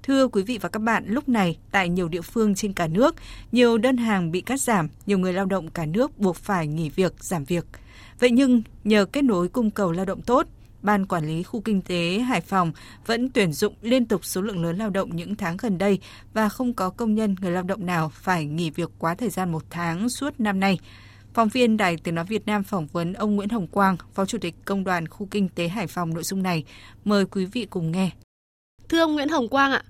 Thưa 0.10 0.28
quý 0.28 0.44
vị 0.44 0.58
và 0.62 0.70
các 0.70 0.80
bạn, 0.80 1.04
lúc 1.08 1.30
này 1.30 1.58
tại 1.72 1.90
nhiều 1.90 2.08
địa 2.08 2.22
phương 2.22 2.56
trên 2.56 2.74
cả 2.74 2.88
nước, 2.88 3.16
nhiều 3.52 3.78
đơn 3.78 3.98
hàng 3.98 4.32
bị 4.32 4.42
cắt 4.42 4.62
giảm, 4.62 4.88
nhiều 5.06 5.20
người 5.20 5.34
lao 5.34 5.46
động 5.46 5.70
cả 5.70 5.86
nước 5.86 6.20
buộc 6.20 6.36
phải 6.36 6.68
nghỉ 6.68 6.90
việc, 6.90 7.14
giảm 7.20 7.44
việc. 7.44 7.66
Vậy 8.20 8.32
nhưng 8.32 8.62
nhờ 8.84 9.06
kết 9.06 9.22
nối 9.22 9.50
cung 9.50 9.72
cầu 9.72 9.92
lao 9.92 10.06
động 10.06 10.22
tốt, 10.22 10.48
Ban 10.82 11.06
Quản 11.06 11.28
lý 11.28 11.44
Khu 11.44 11.62
Kinh 11.62 11.82
tế 11.82 12.20
Hải 12.20 12.42
Phòng 12.42 12.72
vẫn 13.06 13.30
tuyển 13.30 13.54
dụng 13.54 13.74
liên 13.82 14.06
tục 14.06 14.26
số 14.26 14.42
lượng 14.42 14.64
lớn 14.64 14.78
lao 14.78 14.90
động 14.90 15.16
những 15.16 15.36
tháng 15.36 15.58
gần 15.58 15.78
đây 15.78 16.00
và 16.34 16.50
không 16.50 16.74
có 16.74 16.90
công 16.90 17.16
nhân 17.16 17.36
người 17.42 17.52
lao 17.52 17.64
động 17.64 17.86
nào 17.86 18.10
phải 18.10 18.46
nghỉ 18.46 18.70
việc 18.70 18.90
quá 19.00 19.16
thời 19.16 19.30
gian 19.30 19.52
một 19.52 19.64
tháng 19.70 20.10
suốt 20.10 20.40
năm 20.40 20.60
nay. 20.60 20.80
Phóng 21.34 21.50
viên 21.50 21.78
Đài 21.78 21.98
Tiếng 21.98 22.16
Nói 22.16 22.26
Việt 22.26 22.46
Nam 22.46 22.64
phỏng 22.64 22.88
vấn 22.88 23.14
ông 23.14 23.36
Nguyễn 23.36 23.50
Hồng 23.50 23.68
Quang, 23.68 23.98
Phó 24.14 24.26
Chủ 24.26 24.38
tịch 24.38 24.56
Công 24.66 24.84
đoàn 24.84 25.08
Khu 25.08 25.28
Kinh 25.32 25.50
tế 25.50 25.68
Hải 25.68 25.88
Phòng 25.88 26.14
nội 26.14 26.24
dung 26.24 26.44
này. 26.44 26.64
Mời 27.06 27.26
quý 27.26 27.46
vị 27.46 27.68
cùng 27.70 27.92
nghe. 27.92 28.12
Thưa 28.90 29.00
ông 29.00 29.14
Nguyễn 29.14 29.30
Hồng 29.30 29.50
Quang 29.50 29.72
ạ, 29.72 29.84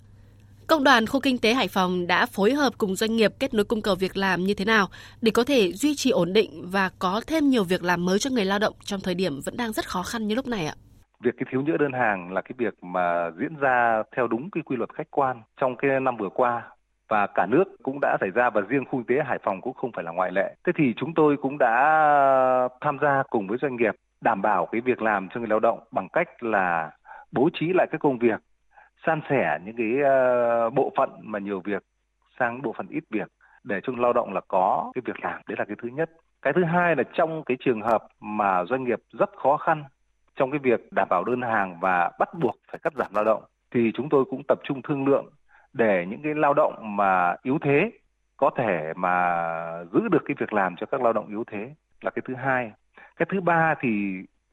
Công 0.70 0.84
đoàn 0.84 1.06
khu 1.06 1.20
kinh 1.20 1.38
tế 1.38 1.54
Hải 1.54 1.68
Phòng 1.68 2.08
đã 2.08 2.26
phối 2.26 2.54
hợp 2.54 2.74
cùng 2.78 2.96
doanh 2.96 3.16
nghiệp 3.16 3.32
kết 3.40 3.54
nối 3.54 3.66
cung 3.66 3.82
cầu 3.82 3.96
việc 3.96 4.18
làm 4.18 4.44
như 4.44 4.54
thế 4.58 4.66
nào 4.66 4.88
để 5.22 5.32
có 5.32 5.44
thể 5.44 5.72
duy 5.72 5.96
trì 5.96 6.10
ổn 6.10 6.34
định 6.34 6.50
và 6.72 6.90
có 7.00 7.22
thêm 7.28 7.50
nhiều 7.50 7.64
việc 7.64 7.84
làm 7.84 8.06
mới 8.06 8.20
cho 8.20 8.30
người 8.30 8.46
lao 8.46 8.60
động 8.60 8.74
trong 8.84 9.00
thời 9.04 9.16
điểm 9.16 9.40
vẫn 9.46 9.58
đang 9.58 9.72
rất 9.72 9.88
khó 9.88 10.04
khăn 10.04 10.28
như 10.28 10.36
lúc 10.36 10.48
này 10.48 10.66
ạ? 10.66 10.74
Việc 11.24 11.34
cái 11.38 11.46
thiếu 11.52 11.62
nhỡ 11.62 11.78
đơn 11.80 11.94
hàng 11.94 12.34
là 12.34 12.42
cái 12.42 12.52
việc 12.58 12.84
mà 12.84 13.32
diễn 13.40 13.56
ra 13.60 14.04
theo 14.16 14.28
đúng 14.28 14.50
cái 14.52 14.64
quy 14.66 14.76
luật 14.76 14.94
khách 14.94 15.12
quan 15.12 15.42
trong 15.62 15.76
cái 15.78 16.00
năm 16.00 16.18
vừa 16.18 16.30
qua 16.30 16.64
và 17.10 17.28
cả 17.28 17.46
nước 17.46 17.64
cũng 17.84 18.00
đã 18.02 18.18
xảy 18.22 18.30
ra 18.30 18.50
và 18.50 18.62
riêng 18.62 18.86
khu 18.86 19.00
kinh 19.00 19.18
tế 19.18 19.24
Hải 19.26 19.40
Phòng 19.44 19.62
cũng 19.62 19.74
không 19.74 19.92
phải 19.96 20.04
là 20.04 20.12
ngoại 20.12 20.32
lệ. 20.32 20.56
Thế 20.66 20.74
thì 20.78 20.84
chúng 20.98 21.14
tôi 21.16 21.38
cũng 21.42 21.58
đã 21.58 21.74
tham 22.82 22.98
gia 23.02 23.24
cùng 23.30 23.48
với 23.48 23.58
doanh 23.62 23.76
nghiệp 23.76 23.96
đảm 24.22 24.42
bảo 24.42 24.68
cái 24.72 24.82
việc 24.82 25.02
làm 25.02 25.28
cho 25.34 25.40
người 25.40 25.50
lao 25.50 25.60
động 25.60 25.80
bằng 25.92 26.08
cách 26.14 26.44
là 26.44 26.92
bố 27.32 27.50
trí 27.60 27.66
lại 27.74 27.88
các 27.92 28.02
công 28.02 28.20
việc 28.20 28.40
san 29.06 29.22
sẻ 29.30 29.60
những 29.66 29.76
cái 29.76 29.94
uh, 29.98 30.74
bộ 30.74 30.92
phận 30.98 31.10
mà 31.22 31.40
nhiều 31.40 31.62
việc 31.66 31.84
sang 32.40 32.62
bộ 32.62 32.74
phận 32.78 32.88
ít 32.90 33.04
việc. 33.10 33.32
Để 33.64 33.80
cho 33.84 33.94
lao 33.98 34.14
động 34.14 34.34
là 34.34 34.42
có 34.48 34.92
cái 34.96 35.02
việc 35.06 35.20
làm 35.24 35.42
đấy 35.48 35.56
là 35.60 35.66
cái 35.66 35.76
thứ 35.82 35.90
nhất. 35.90 36.10
Cái 36.42 36.54
thứ 36.54 36.64
hai 36.64 36.96
là 36.96 37.04
trong 37.14 37.44
cái 37.44 37.58
trường 37.60 37.82
hợp 37.82 38.08
mà 38.20 38.64
doanh 38.66 38.84
nghiệp 38.84 39.00
rất 39.12 39.30
khó 39.36 39.58
khăn 39.58 39.84
trong 40.36 40.52
cái 40.52 40.60
việc 40.60 40.92
đảm 40.92 41.08
bảo 41.10 41.24
đơn 41.24 41.42
hàng 41.42 41.80
và 41.80 42.12
bắt 42.20 42.30
buộc 42.34 42.56
phải 42.72 42.80
cắt 42.84 42.94
giảm 42.94 43.12
lao 43.14 43.24
động 43.24 43.44
thì 43.72 43.92
chúng 43.94 44.10
tôi 44.10 44.26
cũng 44.30 44.44
tập 44.48 44.60
trung 44.64 44.82
thương 44.82 45.08
lượng 45.08 45.26
để 45.74 46.06
những 46.10 46.22
cái 46.24 46.34
lao 46.36 46.54
động 46.54 46.98
mà 46.98 47.36
yếu 47.44 47.58
thế 47.62 47.92
có 48.38 48.50
thể 48.58 48.94
mà 48.96 49.84
giữ 49.94 50.08
được 50.12 50.22
cái 50.26 50.36
việc 50.40 50.54
làm 50.54 50.76
cho 50.76 50.86
các 50.86 51.02
lao 51.02 51.14
động 51.14 51.28
yếu 51.28 51.44
thế 51.52 51.74
là 52.02 52.12
cái 52.12 52.24
thứ 52.28 52.36
hai. 52.36 52.72
Cái 53.16 53.26
thứ 53.32 53.42
ba 53.42 53.76
thì 53.82 53.90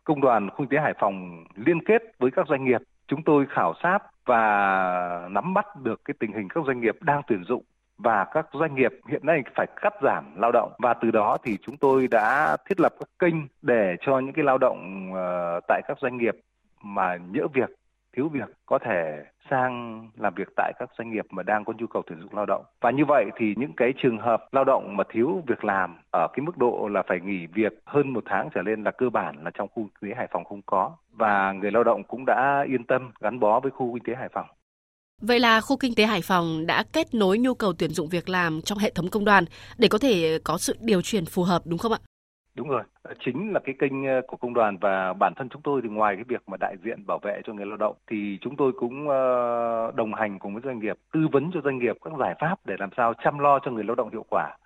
công 0.04 0.20
đoàn 0.20 0.50
khu 0.50 0.56
kinh 0.58 0.68
tế 0.68 0.78
Hải 0.78 0.94
Phòng 1.00 1.44
liên 1.54 1.84
kết 1.84 2.02
với 2.18 2.30
các 2.30 2.46
doanh 2.48 2.64
nghiệp. 2.64 2.80
Chúng 3.08 3.22
tôi 3.22 3.46
khảo 3.50 3.74
sát 3.82 3.98
và 4.26 5.28
nắm 5.30 5.54
bắt 5.54 5.66
được 5.76 6.00
cái 6.04 6.14
tình 6.18 6.32
hình 6.32 6.48
các 6.48 6.64
doanh 6.66 6.80
nghiệp 6.80 6.96
đang 7.00 7.22
tuyển 7.26 7.44
dụng 7.44 7.62
và 7.98 8.24
các 8.32 8.46
doanh 8.52 8.74
nghiệp 8.74 8.92
hiện 9.08 9.26
nay 9.26 9.42
phải 9.54 9.66
cắt 9.82 9.92
giảm 10.02 10.24
lao 10.36 10.52
động. 10.52 10.72
Và 10.78 10.94
từ 10.94 11.10
đó 11.10 11.36
thì 11.44 11.58
chúng 11.62 11.76
tôi 11.76 12.08
đã 12.08 12.56
thiết 12.68 12.80
lập 12.80 12.94
các 13.00 13.08
kênh 13.18 13.34
để 13.62 13.96
cho 14.00 14.18
những 14.18 14.32
cái 14.32 14.44
lao 14.44 14.58
động 14.58 15.10
ờ, 15.14 15.60
tại 15.68 15.82
các 15.88 15.98
doanh 16.00 16.16
nghiệp 16.16 16.34
mà 16.82 17.16
nhỡ 17.16 17.46
việc 17.54 17.70
thiếu 18.16 18.28
việc 18.28 18.48
có 18.66 18.78
thể 18.78 19.24
sang 19.50 20.02
làm 20.16 20.34
việc 20.36 20.48
tại 20.56 20.72
các 20.78 20.90
doanh 20.98 21.10
nghiệp 21.10 21.26
mà 21.30 21.42
đang 21.42 21.64
có 21.64 21.72
nhu 21.78 21.86
cầu 21.86 22.02
tuyển 22.06 22.20
dụng 22.20 22.34
lao 22.34 22.46
động. 22.46 22.64
Và 22.80 22.90
như 22.90 23.04
vậy 23.08 23.24
thì 23.36 23.54
những 23.56 23.72
cái 23.76 23.92
trường 24.02 24.18
hợp 24.18 24.48
lao 24.52 24.64
động 24.64 24.96
mà 24.96 25.04
thiếu 25.12 25.42
việc 25.46 25.64
làm 25.64 25.98
ở 26.10 26.28
cái 26.32 26.40
mức 26.46 26.58
độ 26.58 26.88
là 26.92 27.02
phải 27.08 27.20
nghỉ 27.20 27.46
việc 27.54 27.72
hơn 27.86 28.12
một 28.12 28.24
tháng 28.26 28.48
trở 28.54 28.62
lên 28.62 28.84
là 28.84 28.90
cơ 28.90 29.10
bản 29.10 29.44
là 29.44 29.50
trong 29.54 29.68
khu 29.68 29.88
kinh 30.00 30.10
tế 30.10 30.16
Hải 30.16 30.28
Phòng 30.32 30.44
không 30.44 30.62
có. 30.66 30.96
Và 31.12 31.52
người 31.52 31.70
lao 31.70 31.84
động 31.84 32.04
cũng 32.04 32.24
đã 32.26 32.64
yên 32.68 32.84
tâm 32.84 33.12
gắn 33.20 33.40
bó 33.40 33.60
với 33.60 33.70
khu 33.70 33.94
kinh 33.94 34.04
tế 34.04 34.14
Hải 34.20 34.28
Phòng. 34.32 34.46
Vậy 35.22 35.40
là 35.40 35.60
khu 35.60 35.76
kinh 35.76 35.94
tế 35.94 36.06
Hải 36.06 36.20
Phòng 36.22 36.66
đã 36.66 36.84
kết 36.92 37.14
nối 37.14 37.38
nhu 37.38 37.54
cầu 37.54 37.72
tuyển 37.78 37.90
dụng 37.90 38.08
việc 38.08 38.28
làm 38.28 38.60
trong 38.62 38.78
hệ 38.78 38.90
thống 38.90 39.08
công 39.08 39.24
đoàn 39.24 39.44
để 39.78 39.88
có 39.88 39.98
thể 39.98 40.38
có 40.44 40.58
sự 40.58 40.76
điều 40.80 41.02
chuyển 41.02 41.24
phù 41.24 41.42
hợp, 41.42 41.62
đúng 41.64 41.78
không 41.78 41.92
ạ? 41.92 41.98
Đúng 42.56 42.68
rồi, 42.68 42.82
ờ, 43.02 43.14
chính 43.20 43.52
là 43.52 43.60
cái 43.60 43.74
kênh 43.78 44.06
ờ, 44.06 44.20
của 44.26 44.36
công 44.36 44.54
đoàn 44.54 44.76
và 44.80 45.12
bản 45.12 45.32
thân 45.36 45.48
chúng 45.48 45.62
tôi 45.62 45.80
thì 45.82 45.88
ngoài 45.88 46.14
cái 46.14 46.24
việc 46.28 46.42
mà 46.48 46.56
đại 46.60 46.76
diện 46.84 47.06
bảo 47.06 47.18
vệ 47.22 47.40
cho 47.44 47.52
người 47.52 47.66
lao 47.66 47.76
động 47.76 47.96
thì 48.10 48.38
chúng 48.40 48.56
tôi 48.56 48.72
cũng 48.72 49.08
ờ, 49.08 49.92
đồng 49.94 50.14
hành 50.14 50.38
cùng 50.38 50.54
với 50.54 50.62
doanh 50.64 50.78
nghiệp, 50.78 50.96
tư 51.12 51.20
vấn 51.32 51.50
cho 51.54 51.60
doanh 51.64 51.78
nghiệp 51.78 51.96
các 52.04 52.12
giải 52.18 52.34
pháp 52.40 52.58
để 52.64 52.74
làm 52.78 52.90
sao 52.96 53.14
chăm 53.24 53.38
lo 53.38 53.58
cho 53.58 53.70
người 53.70 53.84
lao 53.84 53.94
động 53.94 54.10
hiệu 54.12 54.24
quả 54.30 54.56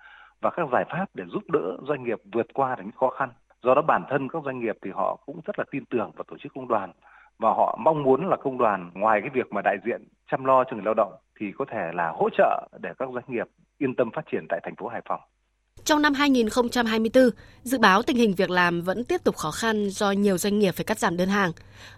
và 0.41 0.49
các 0.49 0.67
giải 0.71 0.85
pháp 0.89 1.05
để 1.13 1.23
giúp 1.27 1.43
đỡ 1.49 1.77
doanh 1.87 2.03
nghiệp 2.03 2.21
vượt 2.33 2.47
qua 2.53 2.75
những 2.77 2.91
khó 2.91 3.09
khăn. 3.09 3.29
Do 3.63 3.73
đó 3.75 3.81
bản 3.81 4.03
thân 4.09 4.27
các 4.29 4.43
doanh 4.45 4.59
nghiệp 4.59 4.77
thì 4.81 4.91
họ 4.91 5.17
cũng 5.25 5.39
rất 5.45 5.59
là 5.59 5.65
tin 5.71 5.85
tưởng 5.85 6.11
vào 6.15 6.23
tổ 6.27 6.37
chức 6.37 6.53
công 6.55 6.67
đoàn 6.67 6.91
và 7.39 7.49
họ 7.49 7.77
mong 7.81 8.03
muốn 8.03 8.27
là 8.27 8.37
công 8.37 8.57
đoàn 8.57 8.91
ngoài 8.93 9.21
cái 9.21 9.29
việc 9.33 9.53
mà 9.53 9.61
đại 9.61 9.77
diện 9.85 10.01
chăm 10.31 10.45
lo 10.45 10.63
cho 10.63 10.75
người 10.75 10.85
lao 10.85 10.93
động 10.93 11.13
thì 11.39 11.51
có 11.57 11.65
thể 11.65 11.91
là 11.93 12.11
hỗ 12.15 12.29
trợ 12.29 12.67
để 12.81 12.93
các 12.99 13.09
doanh 13.13 13.25
nghiệp 13.27 13.47
yên 13.77 13.95
tâm 13.95 14.11
phát 14.11 14.25
triển 14.31 14.45
tại 14.49 14.59
thành 14.63 14.75
phố 14.75 14.87
Hải 14.87 15.01
Phòng. 15.05 15.21
Trong 15.91 16.01
năm 16.01 16.13
2024, 16.13 17.23
dự 17.63 17.77
báo 17.79 18.01
tình 18.03 18.17
hình 18.17 18.33
việc 18.37 18.49
làm 18.49 18.81
vẫn 18.81 19.05
tiếp 19.05 19.23
tục 19.23 19.35
khó 19.35 19.51
khăn 19.51 19.89
do 19.89 20.11
nhiều 20.11 20.37
doanh 20.37 20.59
nghiệp 20.59 20.71
phải 20.71 20.83
cắt 20.83 20.99
giảm 20.99 21.17
đơn 21.17 21.29
hàng. 21.29 21.51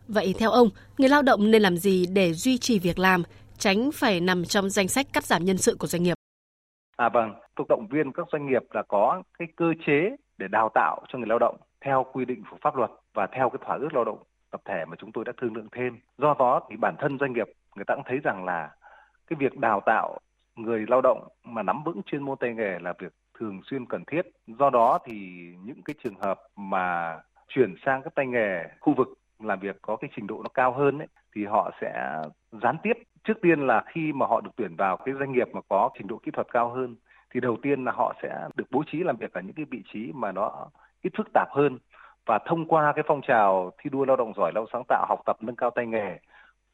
Vậy 0.07 0.35
theo 0.39 0.51
ông, 0.51 0.69
người 0.97 1.09
lao 1.09 1.21
động 1.21 1.51
nên 1.51 1.61
làm 1.61 1.77
gì 1.77 2.05
để 2.13 2.33
duy 2.33 2.57
trì 2.57 2.79
việc 2.79 2.99
làm, 2.99 3.23
tránh 3.57 3.89
phải 3.93 4.19
nằm 4.19 4.45
trong 4.45 4.69
danh 4.69 4.87
sách 4.87 5.05
cắt 5.13 5.23
giảm 5.23 5.45
nhân 5.45 5.57
sự 5.57 5.75
của 5.79 5.87
doanh 5.87 6.03
nghiệp? 6.03 6.13
À 6.97 7.09
vâng, 7.09 7.33
tôi 7.55 7.65
động 7.69 7.87
viên 7.91 8.11
các 8.11 8.27
doanh 8.31 8.47
nghiệp 8.47 8.61
là 8.71 8.83
có 8.87 9.23
cái 9.39 9.47
cơ 9.55 9.65
chế 9.87 10.15
để 10.37 10.47
đào 10.51 10.69
tạo 10.73 11.01
cho 11.07 11.19
người 11.19 11.27
lao 11.27 11.39
động 11.39 11.57
theo 11.85 12.05
quy 12.13 12.25
định 12.25 12.43
của 12.51 12.57
pháp 12.61 12.75
luật 12.75 12.91
và 13.13 13.27
theo 13.35 13.49
cái 13.49 13.59
thỏa 13.65 13.77
ước 13.77 13.93
lao 13.93 14.03
động 14.05 14.23
tập 14.51 14.61
thể 14.65 14.85
mà 14.87 14.95
chúng 14.99 15.11
tôi 15.11 15.25
đã 15.25 15.33
thương 15.41 15.55
lượng 15.55 15.67
thêm. 15.71 15.99
Do 16.17 16.35
đó 16.39 16.67
thì 16.69 16.75
bản 16.81 16.95
thân 16.99 17.17
doanh 17.19 17.33
nghiệp 17.33 17.47
người 17.75 17.85
ta 17.87 17.95
cũng 17.95 18.03
thấy 18.07 18.17
rằng 18.23 18.45
là 18.45 18.69
cái 19.27 19.37
việc 19.39 19.57
đào 19.57 19.81
tạo 19.85 20.19
người 20.55 20.85
lao 20.87 21.01
động 21.01 21.27
mà 21.43 21.63
nắm 21.63 21.83
vững 21.85 22.01
chuyên 22.05 22.23
môn 22.23 22.37
tay 22.39 22.53
nghề 22.53 22.79
là 22.81 22.93
việc 22.99 23.13
thường 23.39 23.61
xuyên 23.63 23.85
cần 23.85 24.03
thiết. 24.11 24.21
Do 24.47 24.69
đó 24.69 24.99
thì 25.05 25.13
những 25.63 25.81
cái 25.85 25.95
trường 26.03 26.19
hợp 26.21 26.41
mà 26.55 27.17
chuyển 27.47 27.75
sang 27.85 28.01
các 28.03 28.15
tay 28.15 28.27
nghề 28.27 28.63
khu 28.79 28.93
vực 28.97 29.07
làm 29.39 29.59
việc 29.59 29.81
có 29.81 29.95
cái 29.95 30.09
trình 30.15 30.27
độ 30.27 30.41
nó 30.43 30.49
cao 30.53 30.73
hơn 30.73 30.99
ấy, 30.99 31.07
thì 31.35 31.45
họ 31.45 31.71
sẽ 31.81 32.21
gián 32.51 32.77
tiếp 32.83 32.93
trước 33.23 33.41
tiên 33.41 33.67
là 33.67 33.83
khi 33.87 34.13
mà 34.13 34.25
họ 34.25 34.41
được 34.41 34.51
tuyển 34.55 34.75
vào 34.75 34.97
cái 34.97 35.15
doanh 35.19 35.31
nghiệp 35.31 35.47
mà 35.53 35.61
có 35.69 35.89
trình 35.97 36.07
độ 36.07 36.19
kỹ 36.23 36.31
thuật 36.31 36.47
cao 36.51 36.69
hơn 36.69 36.95
thì 37.33 37.39
đầu 37.39 37.57
tiên 37.61 37.83
là 37.83 37.91
họ 37.91 38.13
sẽ 38.21 38.47
được 38.55 38.65
bố 38.71 38.83
trí 38.91 39.03
làm 39.03 39.17
việc 39.17 39.33
ở 39.33 39.41
những 39.41 39.55
cái 39.55 39.65
vị 39.71 39.83
trí 39.93 40.11
mà 40.13 40.31
nó 40.31 40.67
ít 41.01 41.13
phức 41.17 41.27
tạp 41.33 41.47
hơn 41.51 41.79
và 42.25 42.39
thông 42.45 42.67
qua 42.67 42.93
cái 42.95 43.03
phong 43.07 43.21
trào 43.21 43.71
thi 43.77 43.89
đua 43.89 44.05
lao 44.05 44.15
động 44.15 44.33
giỏi 44.37 44.51
lao 44.55 44.65
sáng 44.73 44.83
tạo 44.87 45.05
học 45.09 45.21
tập 45.25 45.37
nâng 45.41 45.55
cao 45.55 45.69
tay 45.69 45.85
nghề 45.85 46.19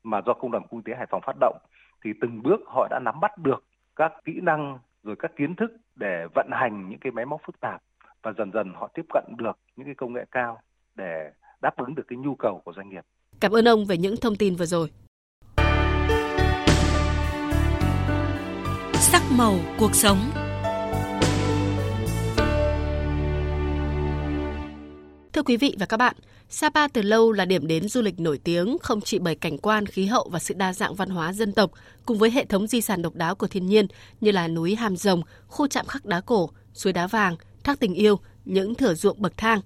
mà 0.03 0.21
do 0.25 0.33
công 0.33 0.51
đoàn 0.51 0.63
kinh 0.71 0.83
tế 0.83 0.93
Hải 0.95 1.05
Phòng 1.09 1.21
phát 1.25 1.35
động 1.39 1.57
thì 2.03 2.13
từng 2.21 2.43
bước 2.43 2.61
họ 2.65 2.87
đã 2.89 2.99
nắm 2.99 3.19
bắt 3.19 3.37
được 3.37 3.63
các 3.95 4.13
kỹ 4.25 4.39
năng 4.41 4.79
rồi 5.03 5.15
các 5.19 5.31
kiến 5.37 5.55
thức 5.55 5.71
để 5.95 6.25
vận 6.35 6.47
hành 6.51 6.89
những 6.89 6.99
cái 6.99 7.11
máy 7.11 7.25
móc 7.25 7.41
phức 7.45 7.59
tạp 7.59 7.81
và 8.23 8.33
dần 8.37 8.51
dần 8.53 8.73
họ 8.73 8.89
tiếp 8.93 9.05
cận 9.13 9.23
được 9.37 9.57
những 9.75 9.85
cái 9.85 9.95
công 9.95 10.13
nghệ 10.13 10.25
cao 10.31 10.61
để 10.95 11.31
đáp 11.61 11.77
ứng 11.77 11.95
được 11.95 12.03
cái 12.07 12.17
nhu 12.17 12.35
cầu 12.35 12.61
của 12.65 12.73
doanh 12.75 12.89
nghiệp. 12.89 13.03
Cảm 13.39 13.51
ơn 13.51 13.67
ông 13.67 13.85
về 13.85 13.97
những 13.97 14.15
thông 14.21 14.35
tin 14.35 14.55
vừa 14.55 14.65
rồi. 14.65 14.89
Sắc 18.93 19.21
màu 19.37 19.53
cuộc 19.79 19.95
sống 19.95 20.17
Thưa 25.33 25.43
quý 25.43 25.57
vị 25.57 25.75
và 25.79 25.85
các 25.85 25.97
bạn, 25.97 26.15
Sapa 26.51 26.87
từ 26.87 27.01
lâu 27.01 27.31
là 27.31 27.45
điểm 27.45 27.67
đến 27.67 27.89
du 27.89 28.01
lịch 28.01 28.19
nổi 28.19 28.37
tiếng 28.37 28.77
không 28.81 29.01
chỉ 29.01 29.19
bởi 29.19 29.35
cảnh 29.35 29.57
quan, 29.57 29.85
khí 29.85 30.05
hậu 30.05 30.29
và 30.31 30.39
sự 30.39 30.53
đa 30.53 30.73
dạng 30.73 30.95
văn 30.95 31.09
hóa 31.09 31.33
dân 31.33 31.53
tộc, 31.53 31.71
cùng 32.05 32.17
với 32.17 32.31
hệ 32.31 32.45
thống 32.45 32.67
di 32.67 32.81
sản 32.81 33.01
độc 33.01 33.15
đáo 33.15 33.35
của 33.35 33.47
thiên 33.47 33.65
nhiên 33.65 33.87
như 34.21 34.31
là 34.31 34.47
núi 34.47 34.75
Hàm 34.75 34.97
Rồng, 34.97 35.21
khu 35.47 35.67
chạm 35.67 35.85
khắc 35.85 36.05
đá 36.05 36.21
cổ, 36.21 36.49
suối 36.73 36.93
đá 36.93 37.07
vàng, 37.07 37.35
thác 37.63 37.79
tình 37.79 37.93
yêu, 37.93 38.19
những 38.45 38.75
thửa 38.75 38.93
ruộng 38.93 39.21
bậc 39.21 39.37
thang, 39.37 39.61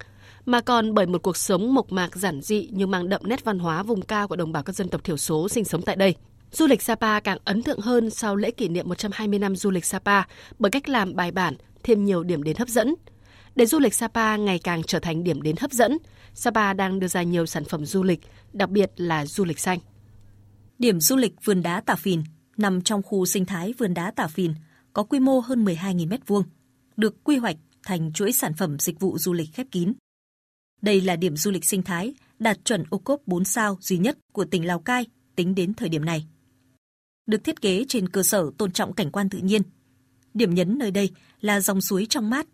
mà 0.45 0.61
còn 0.61 0.93
bởi 0.93 1.05
một 1.05 1.21
cuộc 1.21 1.37
sống 1.37 1.73
mộc 1.73 1.91
mạc 1.91 2.15
giản 2.15 2.41
dị 2.41 2.69
nhưng 2.71 2.91
mang 2.91 3.09
đậm 3.09 3.21
nét 3.23 3.43
văn 3.43 3.59
hóa 3.59 3.83
vùng 3.83 4.01
cao 4.01 4.27
của 4.27 4.35
đồng 4.35 4.51
bào 4.51 4.63
các 4.63 4.75
dân 4.75 4.89
tộc 4.89 5.03
thiểu 5.03 5.17
số 5.17 5.49
sinh 5.49 5.65
sống 5.65 5.81
tại 5.81 5.95
đây. 5.95 6.15
Du 6.51 6.67
lịch 6.67 6.81
Sapa 6.81 7.19
càng 7.19 7.37
ấn 7.45 7.63
tượng 7.63 7.79
hơn 7.79 8.09
sau 8.09 8.35
lễ 8.35 8.51
kỷ 8.51 8.67
niệm 8.67 8.89
120 8.89 9.39
năm 9.39 9.55
du 9.55 9.71
lịch 9.71 9.85
Sapa 9.85 10.23
bởi 10.59 10.71
cách 10.71 10.89
làm 10.89 11.15
bài 11.15 11.31
bản, 11.31 11.55
thêm 11.83 12.05
nhiều 12.05 12.23
điểm 12.23 12.43
đến 12.43 12.57
hấp 12.57 12.67
dẫn– 12.67 12.95
để 13.55 13.65
du 13.65 13.79
lịch 13.79 13.93
Sapa 13.93 14.37
ngày 14.37 14.59
càng 14.59 14.83
trở 14.83 14.99
thành 14.99 15.23
điểm 15.23 15.41
đến 15.41 15.55
hấp 15.59 15.71
dẫn, 15.71 15.97
Sapa 16.33 16.73
đang 16.73 16.99
đưa 16.99 17.07
ra 17.07 17.23
nhiều 17.23 17.45
sản 17.45 17.65
phẩm 17.65 17.85
du 17.85 18.03
lịch, 18.03 18.19
đặc 18.53 18.69
biệt 18.69 18.91
là 18.95 19.25
du 19.25 19.45
lịch 19.45 19.59
xanh. 19.59 19.79
Điểm 20.79 20.99
du 20.99 21.15
lịch 21.15 21.33
vườn 21.45 21.61
đá 21.61 21.81
Tả 21.81 21.95
Phìn 21.95 22.23
nằm 22.57 22.81
trong 22.81 23.03
khu 23.03 23.25
sinh 23.25 23.45
thái 23.45 23.73
vườn 23.77 23.93
đá 23.93 24.11
Tả 24.11 24.27
Phìn, 24.27 24.53
có 24.93 25.03
quy 25.03 25.19
mô 25.19 25.39
hơn 25.39 25.65
12.000 25.65 26.07
m2, 26.07 26.43
được 26.97 27.23
quy 27.23 27.37
hoạch 27.37 27.57
thành 27.83 28.13
chuỗi 28.13 28.31
sản 28.31 28.53
phẩm 28.53 28.79
dịch 28.79 28.99
vụ 28.99 29.17
du 29.17 29.33
lịch 29.33 29.49
khép 29.53 29.67
kín. 29.71 29.93
Đây 30.81 31.01
là 31.01 31.15
điểm 31.15 31.37
du 31.37 31.51
lịch 31.51 31.65
sinh 31.65 31.83
thái 31.83 32.13
đạt 32.39 32.65
chuẩn 32.65 32.83
ô 32.89 32.97
cốp 32.97 33.21
4 33.25 33.45
sao 33.45 33.77
duy 33.81 33.97
nhất 33.97 34.17
của 34.31 34.45
tỉnh 34.45 34.67
Lào 34.67 34.79
Cai 34.79 35.05
tính 35.35 35.55
đến 35.55 35.73
thời 35.73 35.89
điểm 35.89 36.05
này. 36.05 36.27
Được 37.25 37.43
thiết 37.43 37.61
kế 37.61 37.85
trên 37.87 38.09
cơ 38.09 38.23
sở 38.23 38.51
tôn 38.57 38.71
trọng 38.71 38.93
cảnh 38.93 39.11
quan 39.11 39.29
tự 39.29 39.37
nhiên. 39.37 39.61
Điểm 40.33 40.53
nhấn 40.53 40.77
nơi 40.77 40.91
đây 40.91 41.11
là 41.41 41.59
dòng 41.59 41.81
suối 41.81 42.05
trong 42.09 42.29
mát 42.29 42.47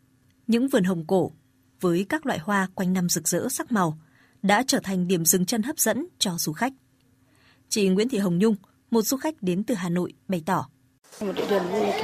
những 0.49 0.67
vườn 0.67 0.83
hồng 0.83 1.03
cổ 1.07 1.31
với 1.81 2.05
các 2.09 2.25
loại 2.25 2.39
hoa 2.39 2.67
quanh 2.75 2.93
năm 2.93 3.09
rực 3.09 3.27
rỡ 3.27 3.47
sắc 3.49 3.71
màu 3.71 3.97
đã 4.41 4.63
trở 4.67 4.79
thành 4.83 5.07
điểm 5.07 5.25
dừng 5.25 5.45
chân 5.45 5.63
hấp 5.63 5.79
dẫn 5.79 6.05
cho 6.19 6.31
du 6.37 6.53
khách. 6.53 6.73
Chị 7.69 7.89
Nguyễn 7.89 8.09
Thị 8.09 8.17
Hồng 8.17 8.39
Nhung, 8.39 8.55
một 8.91 9.01
du 9.01 9.17
khách 9.17 9.35
đến 9.41 9.63
từ 9.63 9.75
Hà 9.75 9.89
Nội 9.89 10.13
bày 10.27 10.43
tỏ. 10.45 10.69
Một 11.21 11.31
địa 11.35 11.47
điểm 11.49 11.61
du 11.71 11.79
lịch 11.79 11.95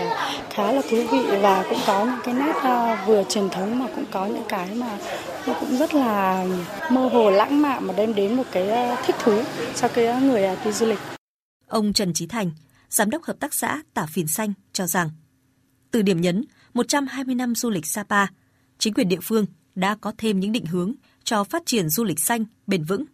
khá 0.49 0.71
là 0.71 0.81
thú 0.89 0.97
vị 1.11 1.23
và 1.41 1.65
cũng 1.69 1.79
có 1.87 2.05
những 2.05 2.19
cái 2.23 2.33
nét 2.33 2.53
à, 2.63 3.05
vừa 3.07 3.23
truyền 3.29 3.49
thống 3.49 3.79
mà 3.79 3.87
cũng 3.95 4.05
có 4.11 4.25
những 4.25 4.45
cái 4.49 4.75
mà 4.75 4.99
nó 5.47 5.53
cũng 5.59 5.77
rất 5.77 5.93
là 5.93 6.45
mơ 6.91 7.09
hồ 7.13 7.29
lãng 7.29 7.61
mạn 7.61 7.87
mà 7.87 7.93
đem 7.97 8.15
đến 8.15 8.35
một 8.35 8.45
cái 8.51 8.69
à, 8.69 9.03
thích 9.05 9.15
thú 9.23 9.41
cho 9.75 9.87
cái 9.87 10.21
người 10.21 10.43
à, 10.43 10.61
đi 10.65 10.71
du 10.71 10.85
lịch. 10.85 10.99
Ông 11.67 11.93
Trần 11.93 12.13
Trí 12.13 12.27
Thành, 12.27 12.51
giám 12.89 13.09
đốc 13.09 13.23
hợp 13.23 13.39
tác 13.39 13.53
xã 13.53 13.81
Tả 13.93 14.05
Phìn 14.05 14.27
Xanh 14.27 14.53
cho 14.73 14.87
rằng 14.87 15.09
từ 15.91 16.01
điểm 16.01 16.21
nhấn 16.21 16.45
120 16.75 17.35
năm 17.35 17.55
du 17.55 17.69
lịch 17.69 17.85
Sapa, 17.85 18.25
chính 18.77 18.93
quyền 18.93 19.09
địa 19.09 19.19
phương 19.23 19.45
đã 19.75 19.95
có 20.01 20.11
thêm 20.17 20.39
những 20.39 20.51
định 20.51 20.65
hướng 20.65 20.93
cho 21.23 21.43
phát 21.43 21.65
triển 21.65 21.89
du 21.89 22.03
lịch 22.03 22.19
xanh, 22.19 22.45
bền 22.67 22.83
vững. 22.83 23.05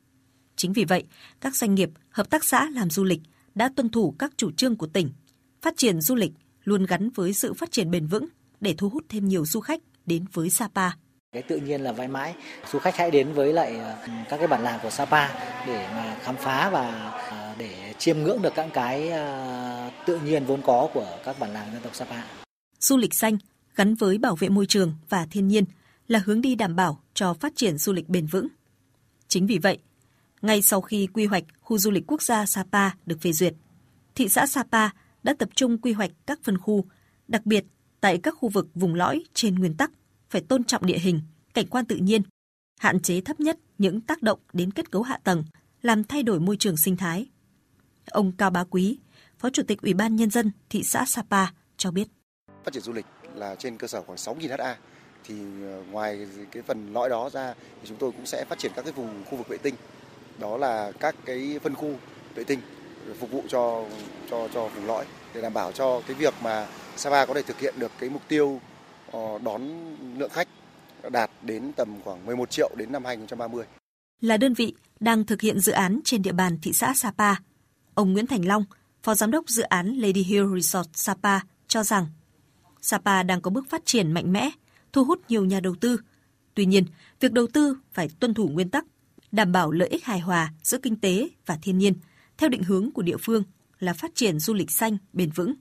Chính 0.56 0.74
vì 0.74 0.86
vậy, 0.86 1.04
các 1.42 1.56
doanh 1.56 1.76
nghiệp, 1.76 1.90
hợp 2.10 2.30
tác 2.30 2.44
xã 2.44 2.70
làm 2.74 2.90
du 2.90 3.04
lịch 3.04 3.20
đã 3.56 3.70
tuân 3.76 3.90
thủ 3.90 4.16
các 4.20 4.32
chủ 4.38 4.52
trương 4.52 4.76
của 4.76 4.88
tỉnh. 4.88 5.10
Phát 5.62 5.74
triển 5.78 6.02
du 6.02 6.16
lịch 6.16 6.32
luôn 6.64 6.86
gắn 6.86 7.10
với 7.10 7.34
sự 7.34 7.54
phát 7.54 7.72
triển 7.72 7.92
bền 7.92 8.08
vững 8.08 8.26
để 8.60 8.76
thu 8.78 8.90
hút 8.90 9.04
thêm 9.10 9.28
nhiều 9.28 9.46
du 9.46 9.60
khách 9.60 9.80
đến 10.06 10.26
với 10.34 10.50
Sapa. 10.50 10.90
Cái 11.34 11.44
tự 11.44 11.58
nhiên 11.58 11.82
là 11.82 11.92
mãi 11.92 12.08
mãi, 12.08 12.36
du 12.72 12.80
khách 12.80 12.96
hãy 12.98 13.12
đến 13.12 13.34
với 13.34 13.54
lại 13.54 13.78
ờ, 13.78 13.96
các 14.30 14.38
cái 14.38 14.48
bản 14.48 14.64
làng 14.64 14.80
của 14.84 14.90
Sapa 14.90 15.28
để 15.68 15.90
mà 15.96 16.18
khám 16.22 16.36
phá 16.36 16.70
và 16.70 17.12
ờ, 17.30 17.56
để 17.58 17.94
chiêm 17.98 18.18
ngưỡng 18.18 18.42
được 18.42 18.54
các 18.56 18.68
cái 18.74 19.10
ờ, 19.10 19.92
tự 20.06 20.20
nhiên 20.20 20.46
vốn 20.46 20.62
có 20.62 20.90
của 20.94 21.18
các 21.26 21.40
bản 21.40 21.54
làng 21.54 21.68
dân 21.74 21.82
tộc 21.82 21.96
Sapa. 21.96 22.22
Du 22.80 22.98
lịch 22.98 23.14
xanh 23.14 23.38
gắn 23.76 23.96
với 23.96 24.18
bảo 24.18 24.36
vệ 24.36 24.50
môi 24.50 24.66
trường 24.66 24.94
và 25.10 25.26
thiên 25.26 25.48
nhiên 25.48 25.66
là 26.08 26.22
hướng 26.26 26.42
đi 26.42 26.56
đảm 26.56 26.76
bảo 26.76 27.04
cho 27.14 27.34
phát 27.34 27.56
triển 27.56 27.78
du 27.78 27.94
lịch 27.94 28.10
bền 28.10 28.28
vững. 28.28 28.48
Chính 29.28 29.48
vì 29.48 29.58
vậy, 29.58 29.78
ngay 30.42 30.62
sau 30.62 30.82
khi 30.82 31.08
quy 31.08 31.26
hoạch 31.26 31.44
khu 31.62 31.78
du 31.78 31.92
lịch 31.92 32.04
quốc 32.08 32.22
gia 32.22 32.46
Sapa 32.46 32.90
được 33.06 33.22
phê 33.22 33.32
duyệt, 33.32 33.54
thị 34.16 34.30
xã 34.30 34.46
Sapa 34.46 34.90
đã 35.24 35.34
tập 35.40 35.50
trung 35.56 35.78
quy 35.78 35.94
hoạch 35.94 36.12
các 36.26 36.40
phân 36.44 36.58
khu, 36.58 36.86
đặc 37.28 37.46
biệt 37.46 37.66
tại 38.02 38.18
các 38.18 38.36
khu 38.38 38.50
vực 38.50 38.68
vùng 38.76 38.96
lõi 38.96 39.24
trên 39.34 39.56
nguyên 39.56 39.74
tắc 39.74 39.92
phải 40.30 40.42
tôn 40.42 40.64
trọng 40.64 40.86
địa 40.86 40.98
hình, 40.98 41.22
cảnh 41.54 41.68
quan 41.68 41.86
tự 41.86 41.96
nhiên, 41.96 42.22
hạn 42.80 43.00
chế 43.00 43.22
thấp 43.22 43.40
nhất 43.40 43.60
những 43.78 44.02
tác 44.02 44.22
động 44.22 44.40
đến 44.54 44.72
kết 44.72 44.92
cấu 44.92 45.02
hạ 45.02 45.20
tầng, 45.24 45.44
làm 45.82 46.04
thay 46.04 46.24
đổi 46.24 46.40
môi 46.40 46.58
trường 46.58 46.78
sinh 46.78 46.98
thái. 46.98 47.30
Ông 48.06 48.32
Cao 48.32 48.50
Bá 48.50 48.64
Quý, 48.64 48.98
Phó 49.40 49.50
Chủ 49.50 49.64
tịch 49.64 49.82
Ủy 49.82 49.94
ban 49.94 50.16
Nhân 50.16 50.30
dân 50.30 50.52
thị 50.70 50.84
xã 50.84 51.06
Sapa 51.06 51.46
cho 51.78 51.92
biết. 51.92 52.08
Phát 52.64 52.74
triển 52.74 52.84
du 52.84 52.94
lịch 52.94 53.06
là 53.36 53.56
trên 53.56 53.78
cơ 53.78 53.88
sở 53.88 54.02
khoảng 54.02 54.18
6.000 54.18 54.64
ha 54.64 54.78
thì 55.24 55.36
ờ, 55.64 55.84
ngoài 55.92 56.28
cái 56.52 56.64
phần 56.64 56.94
lõi 56.94 57.10
đó 57.10 57.30
ra 57.30 57.54
thì 57.82 57.88
chúng 57.88 57.98
tôi 57.98 58.12
cũng 58.12 58.26
sẽ 58.26 58.46
phát 58.46 58.60
triển 58.60 58.72
các 58.76 58.82
cái 58.82 58.92
vùng 58.92 59.24
khu 59.26 59.38
vực 59.38 59.48
vệ 59.48 59.58
tinh. 59.58 59.76
Đó 60.38 60.58
là 60.58 60.92
các 61.00 61.16
cái 61.26 61.60
phân 61.64 61.76
khu 61.76 61.96
vệ 62.36 62.44
tinh 62.44 62.60
phục 63.20 63.32
vụ 63.32 63.44
cho 63.48 63.86
cho 64.30 64.48
cho 64.54 64.68
vùng 64.68 64.86
lõi 64.86 65.06
để 65.34 65.42
đảm 65.42 65.54
bảo 65.54 65.72
cho 65.72 66.02
cái 66.08 66.16
việc 66.16 66.34
mà 66.44 66.68
Sapa 66.96 67.26
có 67.26 67.34
thể 67.34 67.42
thực 67.42 67.60
hiện 67.60 67.74
được 67.78 67.92
cái 68.00 68.10
mục 68.10 68.22
tiêu 68.28 68.62
ờ, 69.12 69.20
đón 69.44 69.62
lượng 70.18 70.30
khách 70.34 70.48
đạt 71.12 71.32
đến 71.42 71.72
tầm 71.76 72.02
khoảng 72.04 72.26
11 72.26 72.52
triệu 72.52 72.70
đến 72.78 72.92
năm 72.92 73.06
2030. 73.06 73.66
Là 74.22 74.38
đơn 74.38 74.54
vị 74.54 74.76
đang 75.00 75.26
thực 75.26 75.42
hiện 75.42 75.60
dự 75.60 75.72
án 75.72 76.00
trên 76.04 76.22
địa 76.22 76.32
bàn 76.32 76.58
thị 76.62 76.74
xã 76.74 76.94
Sapa, 76.96 77.36
ông 77.94 78.14
Nguyễn 78.14 78.28
Thành 78.28 78.48
Long, 78.48 78.66
Phó 79.04 79.16
Giám 79.16 79.32
đốc 79.32 79.50
dự 79.50 79.64
án 79.64 79.88
Lady 79.88 80.24
Hill 80.24 80.46
Resort 80.56 80.90
Sapa 80.94 81.40
cho 81.68 81.84
rằng 81.84 82.08
Sapa 82.82 83.24
đang 83.24 83.42
có 83.42 83.52
bước 83.52 83.70
phát 83.70 83.86
triển 83.86 84.12
mạnh 84.12 84.34
mẽ, 84.34 84.50
thu 84.94 85.04
hút 85.04 85.22
nhiều 85.30 85.46
nhà 85.46 85.60
đầu 85.60 85.76
tư. 85.76 86.00
Tuy 86.54 86.66
nhiên, 86.66 86.86
việc 87.20 87.32
đầu 87.32 87.48
tư 87.54 87.78
phải 87.94 88.10
tuân 88.20 88.34
thủ 88.34 88.48
nguyên 88.48 88.70
tắc, 88.70 88.86
đảm 89.32 89.52
bảo 89.52 89.72
lợi 89.72 89.90
ích 89.90 90.06
hài 90.06 90.20
hòa 90.20 90.54
giữa 90.64 90.78
kinh 90.78 90.96
tế 90.96 91.30
và 91.46 91.60
thiên 91.62 91.78
nhiên, 91.78 91.94
theo 92.38 92.50
định 92.50 92.64
hướng 92.64 92.92
của 92.92 93.02
địa 93.02 93.18
phương 93.18 93.44
là 93.80 93.94
phát 93.94 94.16
triển 94.16 94.40
du 94.40 94.54
lịch 94.54 94.72
xanh 94.72 94.98
bền 95.14 95.30
vững. 95.30 95.54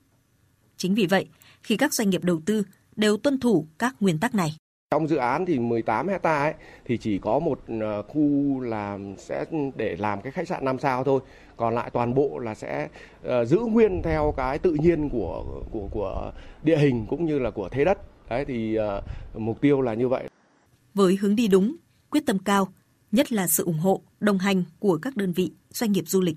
Chính 0.77 0.95
vì 0.95 1.07
vậy, 1.07 1.27
khi 1.63 1.77
các 1.77 1.95
doanh 1.95 2.11
nghiệp 2.11 2.25
đầu 2.25 2.41
tư 2.47 2.63
đều 2.97 3.17
tuân 3.17 3.41
thủ 3.41 3.69
các 3.79 3.97
nguyên 4.01 4.19
tắc 4.19 4.35
này. 4.35 4.57
Trong 4.95 5.09
dự 5.09 5.17
án 5.17 5.47
thì 5.47 5.59
18 5.59 6.09
hecta 6.09 6.43
ấy 6.43 6.55
thì 6.85 6.99
chỉ 6.99 7.19
có 7.19 7.39
một 7.39 7.61
ờ, 7.81 8.03
khu 8.03 8.61
làm 8.61 9.15
sẽ 9.19 9.45
để 9.77 9.97
làm 9.97 10.21
cái 10.23 10.33
khách 10.33 10.49
sạn 10.49 10.65
5 10.65 10.79
sao 10.79 11.05
thôi. 11.05 11.21
Còn 11.57 11.75
lại 11.75 11.91
toàn 11.91 12.15
bộ 12.15 12.39
là 12.39 12.55
sẽ 12.55 12.89
ờ, 13.23 13.45
giữ 13.45 13.59
nguyên 13.59 14.03
theo 14.03 14.35
cái 14.37 14.59
tự 14.59 14.73
nhiên 14.73 15.09
của 15.09 15.63
của 15.71 15.89
của 15.91 16.33
địa 16.63 16.77
hình 16.79 17.07
cũng 17.09 17.25
như 17.27 17.39
là 17.39 17.51
của 17.51 17.69
thế 17.69 17.85
đất. 17.85 17.99
Đấy 18.31 18.45
thì 18.45 18.75
ờ, 18.75 19.03
mục 19.35 19.61
tiêu 19.61 19.81
là 19.81 19.95
như 19.95 20.09
vậy. 20.09 20.29
Với 20.95 21.17
hướng 21.17 21.37
đi 21.37 21.49
đúng, 21.49 21.77
quyết 22.11 22.27
tâm 22.27 22.39
cao, 22.39 22.69
nhất 23.13 23.33
là 23.33 23.49
sự 23.49 23.65
ủng 23.65 23.79
hộ, 23.79 24.03
đồng 24.21 24.39
hành 24.39 24.65
của 24.79 24.99
các 25.03 25.17
đơn 25.17 25.33
vị, 25.33 25.53
doanh 25.71 25.93
nghiệp 25.93 26.05
du 26.07 26.21
lịch. 26.21 26.37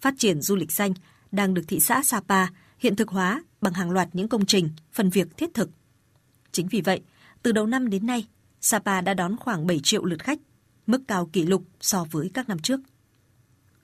Phát 0.00 0.14
triển 0.18 0.40
du 0.40 0.56
lịch 0.56 0.72
xanh 0.72 0.94
đang 1.30 1.54
được 1.54 1.62
thị 1.68 1.80
xã 1.80 2.02
Sapa 2.02 2.46
hiện 2.78 2.96
thực 2.96 3.08
hóa 3.08 3.42
bằng 3.60 3.72
hàng 3.72 3.90
loạt 3.90 4.08
những 4.12 4.28
công 4.28 4.46
trình, 4.46 4.70
phần 4.92 5.10
việc 5.10 5.36
thiết 5.36 5.54
thực. 5.54 5.70
Chính 6.52 6.68
vì 6.68 6.80
vậy, 6.80 7.00
từ 7.42 7.52
đầu 7.52 7.66
năm 7.66 7.90
đến 7.90 8.06
nay, 8.06 8.26
Sapa 8.60 9.00
đã 9.00 9.14
đón 9.14 9.36
khoảng 9.36 9.66
7 9.66 9.80
triệu 9.82 10.04
lượt 10.04 10.22
khách, 10.22 10.38
mức 10.86 11.02
cao 11.08 11.26
kỷ 11.32 11.42
lục 11.42 11.64
so 11.80 12.06
với 12.10 12.30
các 12.34 12.48
năm 12.48 12.58
trước. 12.58 12.80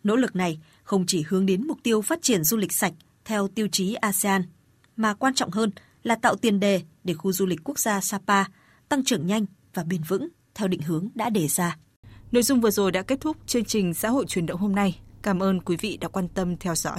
Nỗ 0.05 0.17
lực 0.17 0.37
này 0.37 0.61
không 0.83 1.07
chỉ 1.07 1.25
hướng 1.29 1.47
đến 1.47 1.67
mục 1.67 1.79
tiêu 1.83 2.03
phát 2.03 2.23
triển 2.23 2.45
du 2.45 2.57
lịch 2.57 2.73
sạch 2.73 2.93
theo 3.25 3.49
tiêu 3.49 3.69
chí 3.73 3.95
ASEAN, 3.95 4.43
mà 4.97 5.15
quan 5.15 5.35
trọng 5.35 5.51
hơn 5.51 5.71
là 6.03 6.15
tạo 6.15 6.37
tiền 6.37 6.61
đề 6.61 6.83
để 7.05 7.15
khu 7.15 7.33
du 7.33 7.47
lịch 7.47 7.61
quốc 7.65 7.79
gia 7.79 8.01
Sapa 8.01 8.45
tăng 8.89 9.05
trưởng 9.05 9.27
nhanh 9.27 9.47
và 9.75 9.85
bền 9.85 10.03
vững 10.03 10.29
theo 10.55 10.69
định 10.69 10.83
hướng 10.83 11.09
đã 11.15 11.31
đề 11.31 11.49
ra. 11.49 11.77
Nội 12.33 12.43
dung 12.43 12.61
vừa 12.61 12.71
rồi 12.71 12.93
đã 12.93 13.03
kết 13.03 13.21
thúc 13.21 13.37
chương 13.47 13.65
trình 13.65 13.95
xã 13.95 14.09
hội 14.09 14.25
truyền 14.29 14.47
động 14.47 14.61
hôm 14.61 14.75
nay. 14.75 15.01
Cảm 15.23 15.43
ơn 15.43 15.61
quý 15.61 15.77
vị 15.77 15.99
đã 16.01 16.09
quan 16.09 16.29
tâm 16.29 16.57
theo 16.57 16.75
dõi. 16.75 16.97